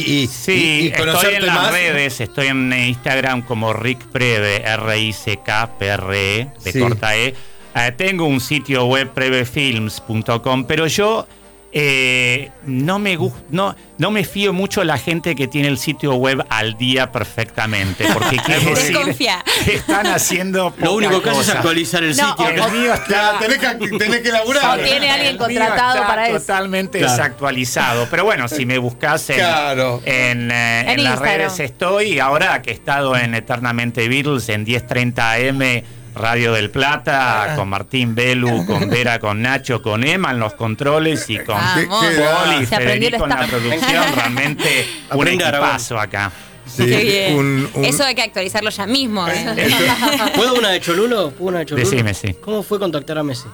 y- 0.08 0.22
y- 0.22 0.26
Sí, 0.28 0.52
y- 0.52 0.84
y 0.84 0.88
estoy 0.88 1.34
en 1.34 1.46
las 1.46 1.54
más? 1.56 1.72
redes, 1.72 2.20
estoy 2.20 2.46
en 2.46 2.72
Instagram 2.72 3.42
como 3.42 3.72
Rick 3.74 4.00
Preve, 4.06 4.62
R-I-C-K-P-R-E, 4.64 6.40
E, 6.40 6.48
de 6.64 6.72
Sí. 6.72 6.78
corta 6.80 7.16
E. 7.16 7.34
Eh, 7.74 7.92
tengo 7.96 8.24
un 8.26 8.40
sitio 8.40 8.86
web 8.86 9.10
prevefilms.com, 9.12 10.64
pero 10.64 10.86
yo 10.86 11.26
eh, 11.74 12.50
no 12.66 12.98
me 12.98 13.16
no, 13.50 13.74
no 13.96 14.10
me 14.10 14.24
fío 14.24 14.52
mucho 14.52 14.80
de 14.80 14.86
la 14.86 14.98
gente 14.98 15.34
que 15.34 15.48
tiene 15.48 15.68
el 15.68 15.78
sitio 15.78 16.14
web 16.14 16.44
al 16.50 16.76
día 16.76 17.10
perfectamente, 17.10 18.06
porque 18.12 18.36
quiere 18.44 18.64
decir 18.64 18.94
Desconfía. 18.96 19.42
que 19.64 19.76
están 19.76 20.06
haciendo 20.08 20.74
Lo 20.78 20.92
único 20.94 21.22
que 21.22 21.30
hace 21.30 21.40
es 21.40 21.48
actualizar 21.50 22.04
el 22.04 22.14
No, 22.16 22.28
sitio. 22.30 22.48
El 22.48 22.72
mío 22.72 22.92
está- 22.92 23.08
Ya, 23.32 23.38
tenés 23.38 23.58
que, 23.58 23.98
tenés 23.98 24.20
que 24.20 24.30
laburar. 24.32 24.78
O 24.80 24.82
tiene 24.82 25.10
alguien 25.10 25.28
el 25.30 25.38
mío 25.38 25.38
contratado 25.38 25.94
está 25.94 26.06
para 26.06 26.28
eso. 26.28 26.38
Totalmente 26.40 26.98
Claro. 26.98 27.12
desactualizado. 27.12 28.06
Pero 28.10 28.24
bueno, 28.24 28.48
si 28.48 28.66
me 28.66 28.76
buscas 28.78 29.30
en, 29.30 29.36
Claro. 29.36 30.02
en, 30.04 30.50
eh, 30.50 30.80
En 30.82 30.88
en 30.98 31.04
las 31.04 31.18
redes 31.18 31.58
estoy. 31.60 32.18
Ahora 32.18 32.60
que 32.60 32.70
he 32.70 32.74
estado 32.74 33.16
en 33.16 33.34
Eternamente 33.34 34.08
Beatles 34.08 34.48
en 34.50 34.64
1030 34.64 35.32
AM. 35.32 35.82
Radio 36.14 36.52
del 36.52 36.70
Plata, 36.70 37.54
con 37.56 37.68
Martín 37.68 38.14
Belu, 38.14 38.66
con 38.66 38.88
Vera, 38.90 39.18
con 39.18 39.40
Nacho, 39.42 39.80
con 39.82 40.04
Emma 40.04 40.30
en 40.30 40.38
los 40.40 40.54
controles 40.54 41.28
y 41.30 41.38
con 41.38 41.56
qué- 41.74 41.86
Poli 41.86 42.62
y 42.62 42.66
Se 42.66 42.74
aprendió 42.74 43.08
el 43.08 43.14
Federico 43.16 43.24
en 43.24 43.30
la 43.30 43.46
producción. 43.46 44.04
Realmente 44.14 44.86
un 45.12 45.28
equipazo 45.28 45.98
acá. 45.98 46.30
Sí, 46.66 46.86
Qué 46.86 46.96
bien. 47.02 47.36
un- 47.38 47.70
un- 47.74 47.84
Eso 47.84 48.04
hay 48.04 48.14
que 48.14 48.22
actualizarlo 48.22 48.70
ya 48.70 48.86
mismo. 48.86 49.26
¿Puedo 50.36 50.54
una 50.54 50.70
de 50.70 50.80
Cholulo? 50.80 51.30
¿Puedo 51.30 51.48
una 51.50 51.58
de 51.60 51.66
Cholulo? 51.66 51.88
Decime, 51.90 52.14
sí. 52.14 52.34
¿Cómo 52.40 52.62
fue 52.62 52.78
contactar 52.78 53.18
a 53.18 53.22
Messi? 53.22 53.48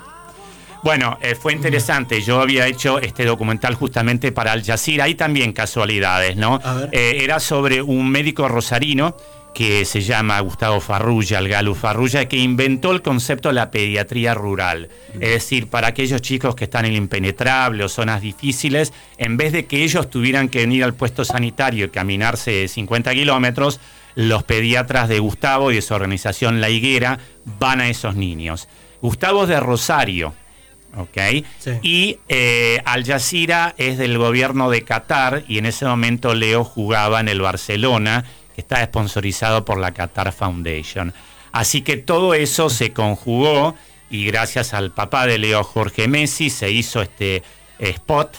Bueno, 0.82 1.18
eh, 1.20 1.34
fue 1.34 1.52
interesante. 1.52 2.20
Yo 2.22 2.40
había 2.40 2.66
hecho 2.66 3.00
este 3.00 3.24
documental 3.24 3.74
justamente 3.74 4.30
para 4.30 4.52
Al 4.52 4.64
Jazeera. 4.64 5.04
Hay 5.04 5.14
también 5.16 5.52
casualidades, 5.52 6.36
¿no? 6.36 6.60
A 6.62 6.74
ver. 6.74 6.88
Eh, 6.92 7.18
era 7.22 7.40
sobre 7.40 7.82
un 7.82 8.08
médico 8.08 8.46
rosarino 8.46 9.16
que 9.54 9.84
se 9.84 10.02
llama 10.02 10.38
Gustavo 10.40 10.80
Farrulla, 10.80 11.38
el 11.38 11.48
Galo 11.48 11.74
Farrulla, 11.74 12.28
que 12.28 12.36
inventó 12.36 12.92
el 12.92 13.02
concepto 13.02 13.48
de 13.48 13.54
la 13.54 13.70
pediatría 13.70 14.34
rural. 14.34 14.88
Es 15.14 15.30
decir, 15.30 15.68
para 15.68 15.88
aquellos 15.88 16.22
chicos 16.22 16.54
que 16.54 16.64
están 16.64 16.84
en 16.84 16.92
el 16.92 16.98
impenetrable 16.98 17.82
o 17.84 17.88
zonas 17.88 18.20
difíciles, 18.20 18.92
en 19.16 19.36
vez 19.36 19.52
de 19.52 19.66
que 19.66 19.82
ellos 19.82 20.10
tuvieran 20.10 20.48
que 20.48 20.60
venir 20.60 20.84
al 20.84 20.94
puesto 20.94 21.24
sanitario 21.24 21.86
y 21.86 21.88
caminarse 21.88 22.68
50 22.68 23.12
kilómetros, 23.14 23.80
los 24.14 24.42
pediatras 24.44 25.08
de 25.08 25.18
Gustavo 25.20 25.70
y 25.70 25.76
de 25.76 25.82
su 25.82 25.94
organización 25.94 26.60
La 26.60 26.70
Higuera 26.70 27.18
van 27.58 27.80
a 27.80 27.88
esos 27.88 28.14
niños. 28.16 28.68
Gustavo 29.00 29.44
es 29.44 29.48
de 29.48 29.60
Rosario, 29.60 30.34
¿ok? 30.96 31.44
Sí. 31.58 31.70
Y 31.82 32.18
eh, 32.28 32.80
Al 32.84 33.04
Jazeera 33.04 33.74
es 33.78 33.98
del 33.98 34.18
gobierno 34.18 34.70
de 34.70 34.82
Qatar 34.82 35.44
y 35.46 35.58
en 35.58 35.66
ese 35.66 35.84
momento 35.84 36.34
Leo 36.34 36.64
jugaba 36.64 37.20
en 37.20 37.28
el 37.28 37.40
Barcelona, 37.40 38.24
está 38.58 38.84
sponsorizado 38.84 39.64
por 39.64 39.78
la 39.78 39.92
Qatar 39.92 40.32
Foundation. 40.32 41.14
Así 41.52 41.82
que 41.82 41.96
todo 41.96 42.34
eso 42.34 42.68
se 42.70 42.92
conjugó 42.92 43.74
y 44.10 44.26
gracias 44.26 44.74
al 44.74 44.90
papá 44.90 45.26
de 45.26 45.38
Leo, 45.38 45.62
Jorge 45.64 46.08
Messi, 46.08 46.50
se 46.50 46.70
hizo 46.70 47.00
este 47.00 47.42
spot 47.78 48.36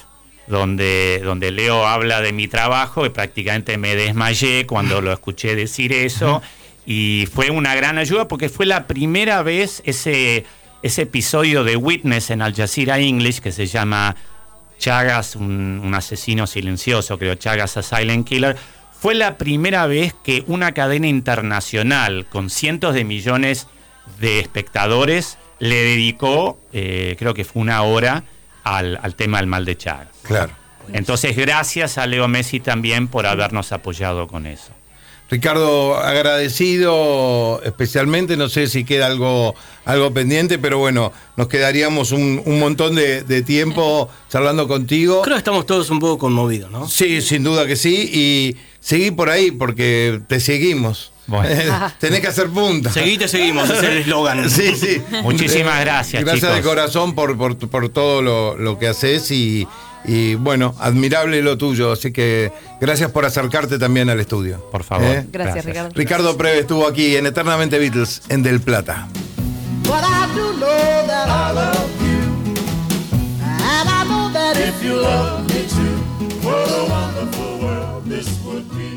donde, 0.47 1.21
donde 1.23 1.51
Leo 1.51 1.87
habla 1.87 2.21
de 2.21 2.33
mi 2.33 2.47
trabajo 2.47 3.05
y 3.05 3.09
prácticamente 3.09 3.77
me 3.77 3.95
desmayé 3.95 4.65
cuando 4.65 5.01
lo 5.01 5.13
escuché 5.13 5.55
decir 5.55 5.93
eso. 5.93 6.41
Y 6.85 7.27
fue 7.31 7.51
una 7.51 7.75
gran 7.75 7.97
ayuda 7.97 8.27
porque 8.27 8.49
fue 8.49 8.65
la 8.65 8.87
primera 8.87 9.43
vez 9.43 9.81
ese, 9.85 10.45
ese 10.81 11.03
episodio 11.03 11.63
de 11.63 11.75
Witness 11.75 12.31
en 12.31 12.41
Al 12.41 12.55
Jazeera 12.55 12.99
English 12.99 13.39
que 13.39 13.51
se 13.51 13.67
llama 13.67 14.15
Chagas, 14.79 15.35
un, 15.35 15.81
un 15.83 15.93
asesino 15.93 16.47
silencioso, 16.47 17.19
creo, 17.19 17.35
Chagas 17.35 17.77
a 17.77 17.83
Silent 17.83 18.27
Killer. 18.27 18.57
Fue 19.01 19.15
la 19.15 19.37
primera 19.37 19.87
vez 19.87 20.13
que 20.23 20.43
una 20.47 20.73
cadena 20.73 21.07
internacional 21.07 22.25
con 22.29 22.49
cientos 22.49 22.93
de 22.93 23.05
millones 23.05 23.67
de 24.19 24.39
espectadores 24.39 25.37
le 25.59 25.75
dedicó, 25.75 26.59
eh, 26.73 27.15
creo 27.17 27.33
que 27.33 27.45
fue 27.45 27.61
una 27.61 27.81
hora, 27.83 28.23
al, 28.63 28.99
al 29.01 29.15
tema 29.15 29.37
del 29.37 29.47
mal 29.47 29.63
de 29.63 29.77
Chagas. 29.77 30.09
Claro. 30.23 30.51
Entonces, 30.91 31.35
gracias 31.37 31.97
a 31.97 32.07
Leo 32.07 32.27
Messi 32.27 32.59
también 32.59 33.07
por 33.07 33.25
habernos 33.25 33.71
apoyado 33.71 34.27
con 34.27 34.45
eso. 34.45 34.71
Ricardo, 35.29 35.95
agradecido 35.95 37.61
especialmente, 37.63 38.35
no 38.35 38.49
sé 38.49 38.65
si 38.67 38.83
queda 38.83 39.05
algo, 39.05 39.53
algo 39.85 40.11
pendiente, 40.11 40.57
pero 40.57 40.79
bueno, 40.79 41.13
nos 41.37 41.47
quedaríamos 41.47 42.11
un, 42.11 42.41
un 42.43 42.59
montón 42.59 42.95
de, 42.95 43.21
de 43.21 43.43
tiempo 43.43 44.09
charlando 44.29 44.67
contigo. 44.67 45.21
Creo 45.21 45.35
que 45.35 45.39
estamos 45.39 45.67
todos 45.67 45.91
un 45.91 45.99
poco 45.99 46.17
conmovidos, 46.17 46.71
¿no? 46.71 46.87
Sí, 46.89 47.21
sin 47.21 47.43
duda 47.43 47.67
que 47.67 47.75
sí, 47.75 48.09
y 48.11 48.57
seguí 48.89 49.11
por 49.11 49.29
ahí 49.29 49.51
porque 49.51 50.19
te 50.25 50.39
seguimos. 50.39 51.11
Bueno. 51.27 51.91
Tenés 51.99 52.21
que 52.21 52.27
hacer 52.27 52.49
punta. 52.49 52.91
Seguite, 52.91 53.27
seguimos, 53.27 53.69
es 53.69 53.83
el 53.83 53.97
eslogan. 53.99 54.49
Sí, 54.49 54.75
sí. 54.75 54.99
Muchísimas 55.21 55.79
gracias, 55.81 56.23
Gracias 56.23 56.55
de 56.55 56.61
corazón 56.63 57.13
por, 57.13 57.37
por, 57.37 57.55
por 57.55 57.89
todo 57.89 58.23
lo, 58.23 58.57
lo 58.57 58.79
que 58.79 58.87
haces 58.87 59.29
y, 59.29 59.67
y, 60.05 60.33
bueno, 60.33 60.73
admirable 60.79 61.43
lo 61.43 61.55
tuyo. 61.55 61.91
Así 61.91 62.11
que 62.11 62.51
gracias 62.81 63.11
por 63.11 63.25
acercarte 63.25 63.77
también 63.77 64.09
al 64.09 64.19
estudio. 64.19 64.67
Por 64.71 64.83
favor. 64.83 65.05
¿Eh? 65.05 65.25
Gracias, 65.31 65.65
Ricardo. 65.65 65.91
Ricardo 65.93 66.35
Preve 66.35 66.59
estuvo 66.61 66.87
aquí 66.87 67.15
en 67.15 67.27
Eternamente 67.27 67.77
Beatles, 67.77 68.23
en 68.29 68.41
Del 68.41 68.59
Plata. 68.59 69.07
But 76.41 77.48
this 78.19 78.43
would 78.43 78.69
be. 78.71 78.88